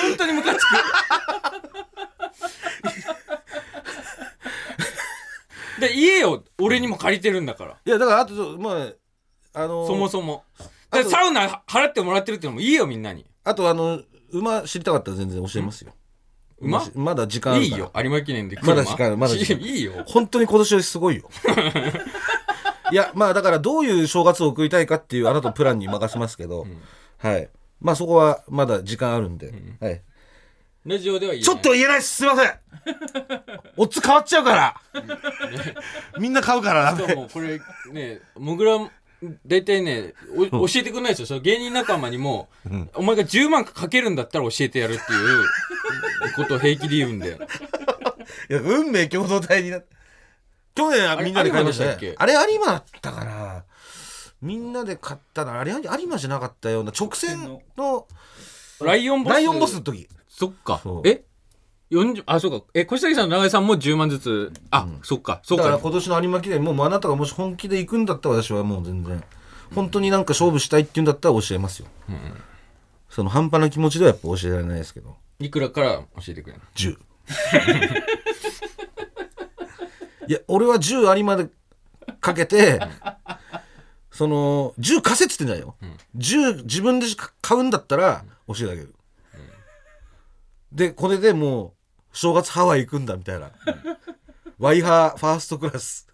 [0.09, 0.66] 本当にムカつく。
[5.81, 7.77] で言えよ俺にも借りてるんだから。
[7.85, 10.45] いやだからあとまああのーそもそも。
[10.91, 13.27] あとだからサウナ払ってもらってるってのも言えよみんなに。
[13.45, 14.01] あとあの
[14.33, 15.93] 馬知りたかったら全然教えますよ。
[16.61, 16.81] 馬？
[16.81, 17.77] しまだ時間あるから。
[17.77, 17.93] いいよ。
[17.97, 18.57] 有馬記念で。
[18.57, 19.16] 来るまだ時間ある。
[19.16, 19.93] まだ時間 いいよ。
[20.07, 21.29] 本当に今年はすごいよ。
[22.95, 26.64] いやまあだからどういう正月を送りたいかっていうあなたのプランに任せますけど、
[27.18, 27.49] はい。
[27.80, 30.01] まあそこはまだ時間あるんで、はい、
[30.86, 31.42] ラジオでは言えない。
[31.42, 32.53] ちょっと言えないですすいません。
[33.76, 34.80] オッズ変わっちゃうから。
[36.20, 38.78] みんな買うからダメしかもこれねもぐら
[39.45, 40.14] 大体ね
[40.53, 42.49] お教えてくんないですよその芸人仲間にも、
[42.95, 47.38] お前が10万かけるんだったら教えてやるっていうことを平気で言うんだよ。
[48.51, 49.80] いや運命共同体にな
[50.75, 52.14] 去年はみんなで買いましたね。
[52.16, 53.64] あれ有馬だったかな。
[54.43, 55.59] みんなで買ったの。
[55.59, 56.93] あれ有馬じゃなかったような。
[56.99, 58.07] 直線の
[58.81, 59.33] ライオンボス。
[59.33, 60.09] ライオンボスの時。
[60.29, 60.81] そっか。
[61.05, 61.25] え
[61.91, 62.66] ？40あそうか。
[62.75, 64.53] え小崎さんと長井さんも10万ずつ。
[64.70, 65.41] あ、そっか。
[65.45, 65.64] そうか。
[65.64, 69.22] だから今年の有馬記念もうあなたがもし本気で行くんだったら私はもう全然。
[69.75, 71.87] 本当になんか勝負したいって言うんだったら教えますよ、
[73.09, 75.16] その半端な気持ちではやっぱ教えられないですけど。
[75.41, 76.99] いくらから教えてくれるの？10
[80.29, 81.49] いや俺は10有馬で
[82.20, 82.81] かけて
[84.11, 85.77] その10貸せっつってんじゃないよ、
[86.16, 87.07] 10自分で
[87.41, 88.95] 買うんだったら教えてあげる、
[90.72, 91.72] でこれでもう
[92.12, 93.51] 正月ハワイ行くんだみたいな、
[94.59, 96.09] ワイハーファーストクラス。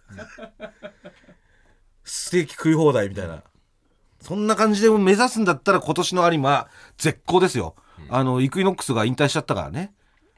[2.03, 3.43] ステーキ食い放題みたいな。
[4.19, 7.75] そんな感じで目指すんだったら今年の有馬絶好ですよ、
[8.09, 9.93] あのイクイノックスが引退しちゃったからね。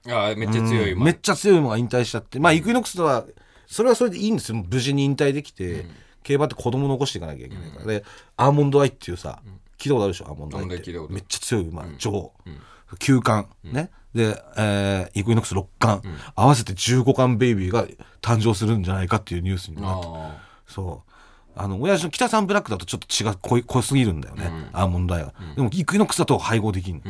[0.07, 2.39] ああめっちゃ強いうんめっちゃ強い馬が引退しちゃって。
[2.39, 3.25] まあイクイノックスとは
[3.73, 4.63] それはそれでいいんですよ。
[4.69, 5.85] 無事に引退できて、
[6.23, 8.03] 競馬って子供残していかなきゃいけないから、で
[8.37, 9.39] アーモンドアイっていうさ、
[9.77, 10.27] 聞いたことあるでしょ？
[10.27, 10.91] アーモンドアイって。
[11.13, 12.33] めっちゃ強い馬、女王、
[12.99, 13.89] 9冠、ね。
[14.13, 17.85] で、えーイクイノックス6冠、合わせて15冠ベイビーが
[18.21, 20.07] 誕生するんじゃないかっていうニュースになって。
[20.07, 21.09] あそう。
[21.55, 27.01] あの親父の北さんブラックだとちょっと違う濃い濃すぎるんだよね、アーモンドアイは、でもイクイノックスだと配合できんの、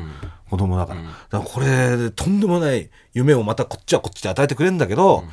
[0.50, 5.24] 子供だから,、だからこれでとんでもない夢をまたこっちはこっちで与えてくれるんだけど、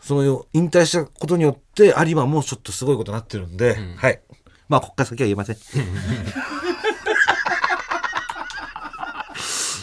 [0.00, 4.20] その引退したことによって有馬もちょっとすごいことになってるんで、はい。
[4.68, 5.56] まあこっから先は言えません。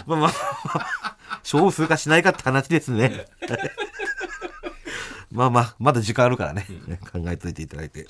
[0.07, 0.34] まあまあま
[0.76, 1.07] あ
[1.43, 3.26] 勝負するかしないかって話ですね。
[5.32, 6.65] まあまあ、まだ時間あるからね。
[7.11, 8.07] 考えといていただいて。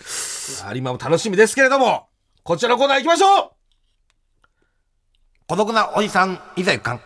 [0.74, 2.08] 有馬も楽しみですけれども、
[2.44, 3.52] こちらのコーナー行きましょう。
[5.48, 7.02] 孤独なおじさん、いざ行かん。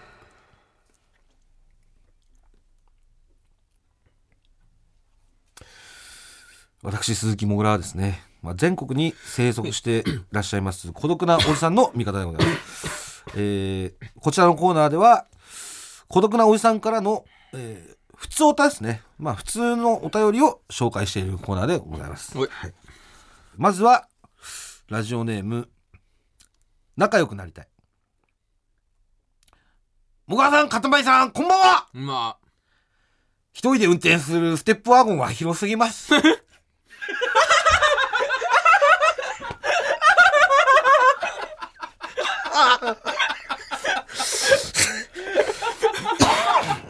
[6.83, 13.23] 私、鈴木もぐらはですね、まあ、全国に生息していらっしゃいます 孤独なおじさんの味方でございます。
[13.35, 15.27] えーこちらのコーナーでは、
[16.07, 19.01] 孤独なおじさんからの、えー普通おたですね。
[19.17, 22.37] まあ普通のお便りを紹介しているコーナーでございます。
[22.37, 22.49] はい
[23.57, 24.07] まずは、
[24.89, 25.69] ラジオネーム、
[26.97, 27.67] 仲良くなりたい。
[30.27, 32.37] もがさん、かたまりさん、こんばんはま
[33.53, 36.13] 一人で運転するステップワゴンは広すぎます。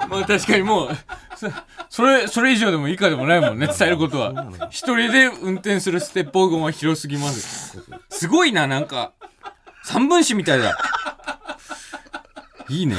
[0.09, 0.89] まあ確かにもう
[1.37, 1.47] そ
[1.89, 4.69] それそれ以上でも以下でもないもんね伝えることは。
[4.69, 9.13] 一人で運転するステップワゴンは広すぎますすごいななんか。
[9.83, 10.77] 三分子みたいだ。
[12.69, 12.95] いいね。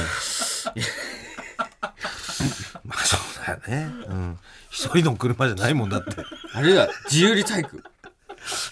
[2.83, 3.91] まあそうだよね。
[4.07, 4.39] うん。
[4.69, 6.11] 一人の車じゃないもんだって。
[6.53, 7.83] あれだ自由利体育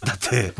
[0.05, 0.53] だって、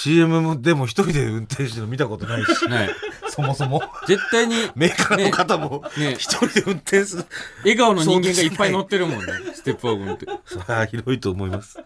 [0.00, 2.88] CM でも一人で運転してるの見たことないし、ね
[3.30, 3.82] そもそも。
[4.06, 7.24] 絶対にメーカーの方もね一人で運転する。
[7.62, 9.32] 笑顔の人間がいっぱい乗ってるもんね。
[9.54, 10.26] ステップワゴンって。
[10.44, 11.80] それは広いと思います。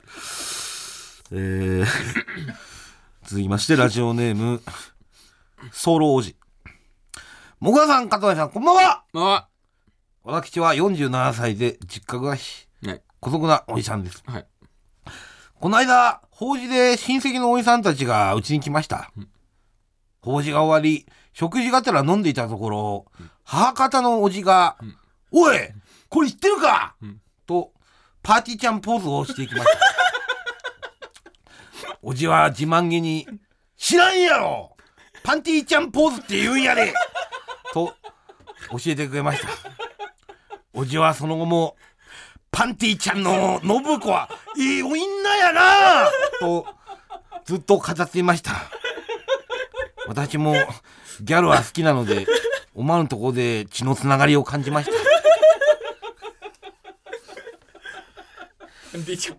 [1.33, 1.87] えー、
[3.25, 4.61] 続きまして、ラジオネーム、
[5.73, 6.37] ソロ王子。
[7.61, 9.05] もぐらさん、加藤さん、こんばんは。
[9.15, 9.49] あ
[10.23, 10.75] 私は。
[10.75, 13.03] 47歳で実家暮らし、はい。
[13.21, 14.23] 孤独なおじさんです。
[14.27, 14.52] はい
[15.63, 19.13] この間、法事で親戚のおじさんたちがうちに来ました。
[20.21, 23.07] 法事が終わり、食事がてら飲んでいたところ、
[23.45, 24.77] 母方のおじが、
[25.31, 25.57] おい
[26.09, 26.97] これ知ってるか、
[27.47, 27.71] と、
[28.25, 29.79] パーティーちゃんポーズをしていきました。
[32.03, 33.29] おじは自慢げに、
[33.77, 34.77] 知らんやろ！
[35.23, 36.93] パンティーちゃんポーズって言うんやで！
[37.73, 37.95] と、
[38.73, 39.49] 教えてくれました。
[40.73, 41.77] おじはその後も、
[42.53, 44.97] パンティちゃんの信子はいいお女
[45.37, 46.11] やな。
[46.39, 46.67] と
[47.47, 48.53] ずっと語っていました。
[50.07, 50.55] 私も
[51.23, 52.27] ギャルは好きなので
[52.75, 54.93] 思わぬところで血のつながりを感じました。
[58.99, 59.37] でちょ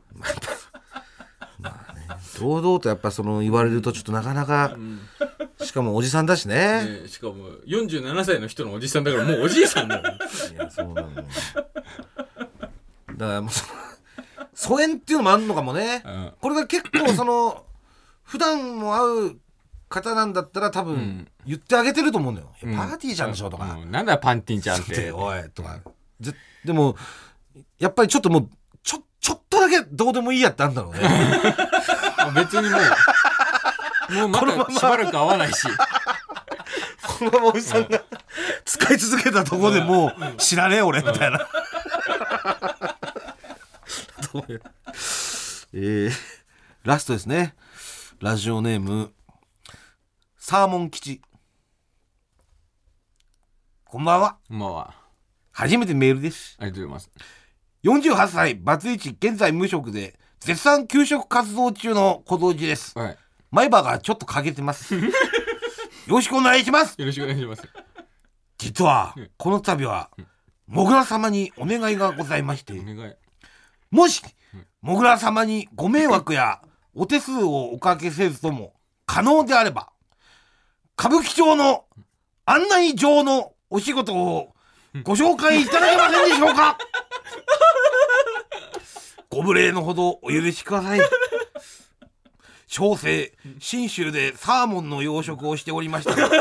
[2.39, 4.76] 堂々とやっぱその言われるとちょっとなかなか、
[5.61, 7.01] しかもおじさんだしね。
[7.03, 10.03] ねしかも47歳の人のおじさんだからもうおじいさんだよ。
[10.51, 11.24] いやそうなのよ
[13.24, 13.84] だからもうその
[14.53, 16.34] 疎遠っていうのもあるのかもね、 うん。
[16.39, 17.65] これが結構その
[18.24, 19.36] 普段も会う
[19.89, 23.91] 方なんだったら多分言ってあげてると思うんだよ、いやパーティーちゃんでしょとか、うん。
[23.91, 25.80] なんだよパンティンちゃんっでておいとか。
[26.19, 26.34] ぜ
[26.65, 26.95] でも
[27.80, 28.49] やっぱりちょっともう
[28.84, 30.99] ちょちょっとだけどうでもいいやってあんだろうね。
[32.36, 34.13] 別にもう。
[34.13, 34.65] もうまこのまま。
[34.65, 35.67] たしばらく会わないし。
[37.19, 38.01] このままおじさんが
[38.65, 41.47] 使い続けたところでもう知らねえ俺みたいな。
[44.34, 44.61] どういう
[45.73, 46.11] えー
[46.84, 47.53] ラストですね。
[48.19, 49.13] ラジオネーム、
[50.38, 51.21] サーモン吉。
[53.86, 54.38] こんばんは。
[54.49, 54.95] まあま
[55.51, 56.57] 初めてメールです。
[56.59, 57.11] あありがとうございます
[57.84, 62.97] 48歳、バツイチ、現在無職で、絶賛給食活動中の小道寺です。
[62.97, 63.17] はい
[63.51, 64.95] 前歯がちょっと欠けてます。
[64.97, 65.11] よ
[66.07, 66.99] ろしくお願いします。
[66.99, 67.61] よろしくお願いします
[68.57, 70.09] 実はこの度は
[70.65, 73.22] もぐら様にお願いがございましてお願い
[73.93, 74.23] もし
[74.81, 76.61] もぐら様にご迷惑や
[76.95, 78.73] お手数をおかけせずとも
[79.05, 79.91] 可能であれば
[80.99, 81.85] 歌舞伎町の
[82.45, 84.55] 案内状のお仕事を
[85.03, 86.75] ご紹介いただけませんでしょうか？
[89.29, 90.99] ご無礼のほどお許しください。
[92.65, 96.15] 小生信州でサーモンの養殖をしておりました。
[96.15, 96.29] が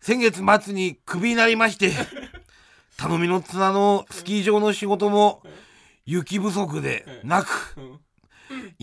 [0.00, 1.92] 先月末にクビになりまして
[2.96, 5.42] 頼みの綱のスキー場の仕事も
[6.04, 7.74] 雪不足でなく。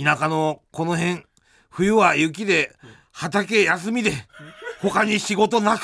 [0.01, 1.23] 田舎のこの辺
[1.69, 2.75] 冬は雪で
[3.11, 4.13] 畑休みで
[4.81, 5.81] 他に仕事なく。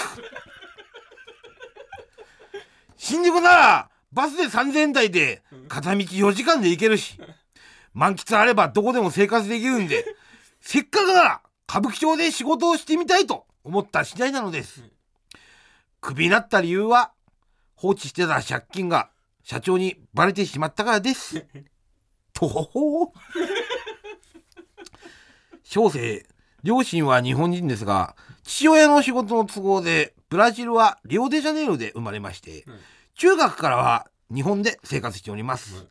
[2.98, 7.20] 新宿ならバスで3000台で片道4時間で行けるし。
[7.94, 10.06] 満喫あればどこでも生活できるんで
[10.62, 14.84] せっかくなら歌舞伎町で仕事をしてみたいと思った次第なのです。
[16.00, 17.12] クビになった理由は
[17.78, 19.10] 放置してた借金が
[19.44, 21.46] 社長にバレてしまったからです。
[22.34, 23.14] とほほ。
[25.64, 26.26] 小生
[26.64, 32.80] 両親は日本人ですが父親の仕事の都合でブラジルはリオデジャネイロで生まれまして、うん。
[33.16, 35.88] 中学からは日本で生活しております、うん。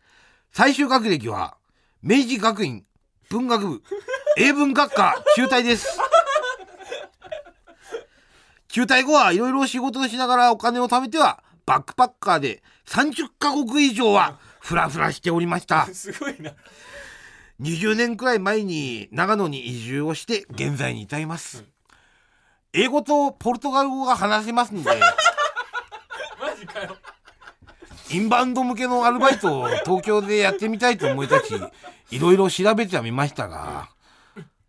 [0.53, 1.57] 最終学歴は
[2.03, 2.85] 明治学院
[3.31, 3.83] 文学部
[4.37, 5.99] 英文学科中退です。
[8.69, 15.87] 中退後はいろいろ仕事をしながらお金を貯めてはバックパッカーで30カ国以上はフラフラしておりました。
[15.93, 16.53] すごいな。
[17.61, 21.65] 20年くらい前に長野に移住をして現在に至ります、
[22.73, 24.91] 英語とポルトガル語が話せますので。
[26.41, 26.97] マジかよ。
[28.11, 33.89] インバウンド向けのアルバイトを東京でやってみたいと思い立ちいろいろ調べてはみましたが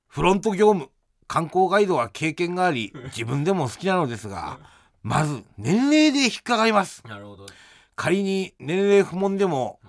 [0.07, 0.89] フロント業務
[1.27, 4.57] 観光ガイドは経験があり自分でも好きなのですが
[5.07, 7.01] まず年齢で引っかかります。
[7.07, 7.45] なるほど。
[7.95, 9.79] 仮に年齢不問でも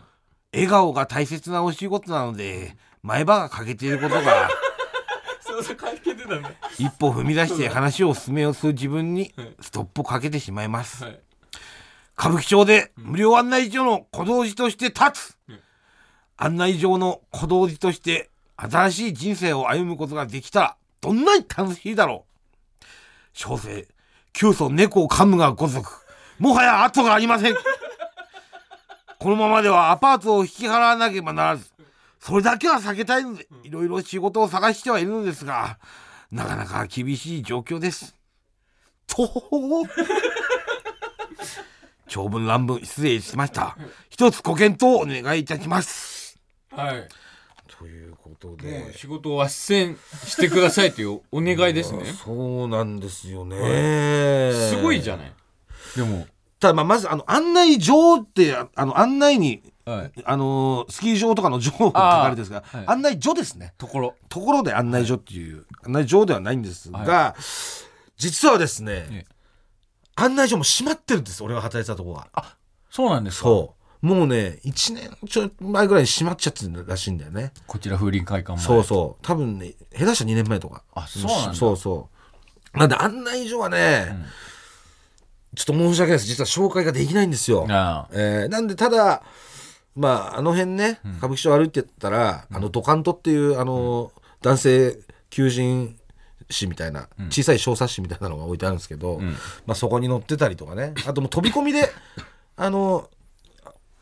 [0.52, 4.48] 笑顔が大切なお仕事なので前歯が欠けていることが
[6.78, 11.02] 一歩踏み出して話を進めようとする自分にストップをかけてしまいます。
[11.02, 11.20] はい。
[12.16, 15.60] 歌舞伎町で無料案内所の小道寺として立つ、うん。
[16.36, 22.24] 案内上の小道寺として新しい人生を歩むことができたらどんなに楽しいだろ
[22.80, 22.84] う。
[23.32, 23.88] 小生
[24.38, 25.90] 急祖猫を噛むがご族
[26.38, 27.56] もはや後がありません。
[29.18, 31.72] このままではアパートを引き払わなければならず。
[32.20, 35.80] それだけは避けたいのでいろいろ仕事を探してはいるのですが
[36.30, 38.14] なかなか厳しい状況です。
[39.08, 39.28] と
[42.06, 43.76] 長文乱文失礼しました。
[44.08, 46.38] 一つご検討をお願いいたします。
[46.70, 47.08] はい。
[48.46, 52.04] こともでう仕事を斡旋してくださいというお願いですね。
[52.04, 55.32] そうなんですよね、すごいじゃない？
[55.96, 56.26] でも。
[56.60, 60.12] ただまあまずあの案内状ってああの案内にはい。
[60.24, 62.84] あのースキー場とかの状って書かれてるんですが、はい。
[62.88, 63.72] 案内所ですね。
[63.78, 64.14] ところ。
[64.28, 67.36] ところで案内所っていう、案内状ではないんですが、は
[68.18, 69.34] 実はですね、ええ。
[70.16, 72.56] 案内所も閉まってるんです俺が働いてたところが
[72.90, 73.44] そうなんですか？
[73.44, 77.52] そうもうね1年ちょい前ぐらいに閉まっちゃってるらしいんだよね。
[77.66, 78.64] こちら風林会館前。
[78.64, 79.24] そうそう。
[79.24, 80.82] 多分ね下手したら2年前とか。
[80.94, 81.54] あそうなんだ。
[81.54, 82.08] そうそ
[82.74, 82.78] う。
[82.78, 84.26] なんで案内所はね、ん。
[85.56, 86.26] ちょっと申し訳ないです。
[86.26, 89.22] 実は紹介ができないんですよ、あえーなんでただ
[89.96, 94.98] まああの辺ね歌舞伎町歩いてったら、あのドカントっていうあの、男性
[95.30, 95.98] 求人
[96.50, 99.30] 誌みたいな小さい小冊子みたいなのが置いてあるんですけど、ん。
[99.66, 100.94] まあ、そこに載ってたりとかね。
[101.06, 101.90] あともう飛び込みで
[102.56, 103.10] あの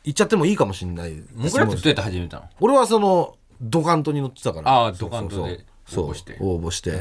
[0.06, 1.12] 行っちゃってもいいかもしれない。
[1.12, 2.48] もぐらってどうやって始めたの？
[2.60, 4.70] 俺はそのドカントに乗ってたから。
[4.70, 6.36] ああドカントで応募して。
[6.40, 6.94] 応募して、っ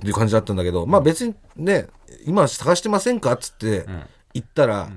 [0.00, 1.88] ていう感じだったんだけどまあ別にね
[2.26, 4.06] 今探してませんかっつってん。
[4.34, 4.90] 行ったら、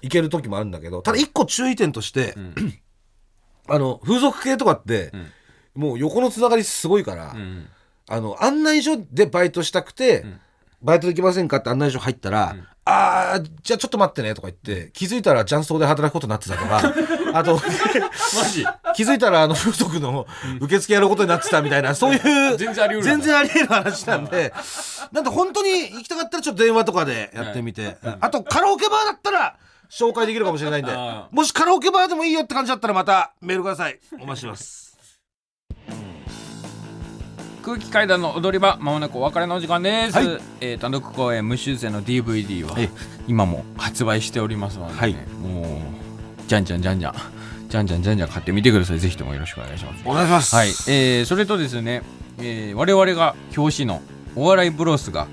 [0.00, 2.34] 行ける時もあるんだけどただ一個注意点として、
[3.68, 5.12] あの風俗系とかって、
[5.74, 7.66] もう横のつながりすごいから、うん
[8.10, 10.24] あの案内所でバイトしたくて、
[10.80, 12.56] バイトできませんかって案内所入ったら、
[12.90, 16.80] あーじゃあちょっと待ってねとか言って気づいたら雀荘で働くことになってたとか
[17.38, 17.60] あと
[18.94, 20.26] 気づいたらあの風俗の
[20.60, 24.52] 受付やることになってたみたいなそういう全然あり得るんだ全然あり得る話なんで
[25.12, 29.56] なんで本当に行きたかったらちょっと電話とかでやってみて、あとカラオケバーだったら
[29.90, 33.98] 紹介できるかもしれないんであもしカラオケバーでもいいよって感じだったらまたメールください。
[34.20, 34.87] お待ちしてます
[37.68, 40.40] 空気階段の踊り場まもなくお別れのお時間です、はい。
[40.62, 42.88] えー単独公演無修正の DVD ははい
[43.26, 45.12] 今も発売しておりますので、ねはい。
[45.12, 47.14] もうじゃんじゃんじゃんじゃん。
[47.68, 49.00] じゃんじゃんじゃんじゃん買ってみてください。
[49.00, 50.02] ぜひともよろしくお願いします。
[50.06, 50.56] お願いします。
[50.56, 52.02] はい、えーそれとですね、
[52.38, 54.00] えー我々が表紙の
[54.34, 55.26] お笑いブロスが、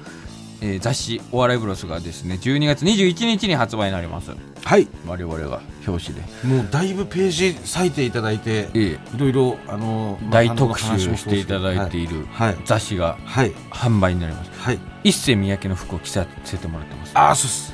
[0.62, 4.32] えー雑誌お笑いブロスがですね12月21日に発売になります。
[4.64, 4.88] はい。
[5.06, 8.80] 我々が表紙で、もうだいぶページ割いていただいてえ
[9.14, 12.58] いろいろあのー大特集していただいているはい。
[12.66, 13.52] 雑誌がはい。
[13.72, 14.52] 販売になります。
[14.60, 14.80] はい。
[15.04, 17.12] 一世三宅の服を着させてもらってます。
[17.16, 17.74] ああそうっす。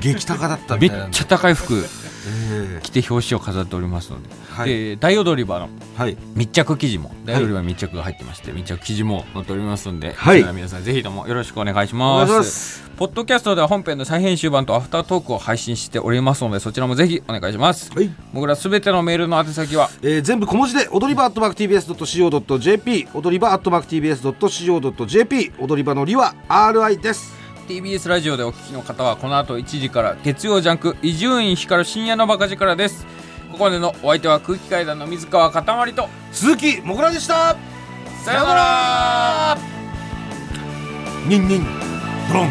[0.00, 1.06] 激高だっためみたいな。
[1.08, 2.09] んでっちゃ高い服え
[2.82, 4.68] 着て表紙を飾っておりますので、はい。
[4.68, 6.16] で大踊り場のーはい。
[6.34, 10.42] 密着記事も大踊り場密着が入ってまして、密着記事も載っておりますので、はい。
[10.52, 12.90] 皆さんぜひともよろしくお願いしおます。
[12.96, 17.90] ポッドキャストでは本編の再編集版とアフタートークを配信しておりますのでそちらもぜひお願いします。
[17.94, 18.10] はい。
[18.34, 27.39] 僕らすべてのメールの宛先はえー全部小文字で踊り場 atmarktbs.co.jp 踊り場 atmarktbs.co.jp 踊り場のりは RI です
[27.70, 33.06] TBS ラジオでお聞きの方はこの後1時から月曜ジャンク伊集院光る深夜のバカ力です。
[33.52, 37.56] ここまでのお相手は空気階段の水川かたまりと鈴木もぐらでした。
[38.24, 39.58] さようなら。
[41.28, 41.64] ニンニン
[42.28, 42.50] ドロン。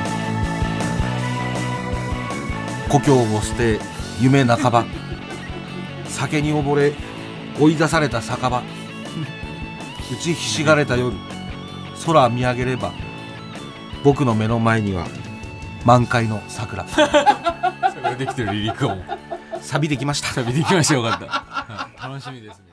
[2.89, 3.78] 故郷を捨て
[4.22, 4.86] 夢半ば。
[6.05, 6.93] 酒に溺れ
[7.59, 8.63] 追い出された酒場。
[10.13, 11.13] 打ちひしがれた夜。
[12.05, 12.93] 空見上げれば
[14.03, 15.07] 僕の目の前には
[15.85, 16.85] 満開の桜。
[16.87, 18.97] それできてるリリックも
[19.61, 20.33] 錆びてきました。
[20.33, 20.93] 旅できました。
[20.95, 21.19] よかっ
[21.99, 22.07] た。
[22.07, 22.68] 楽しみですね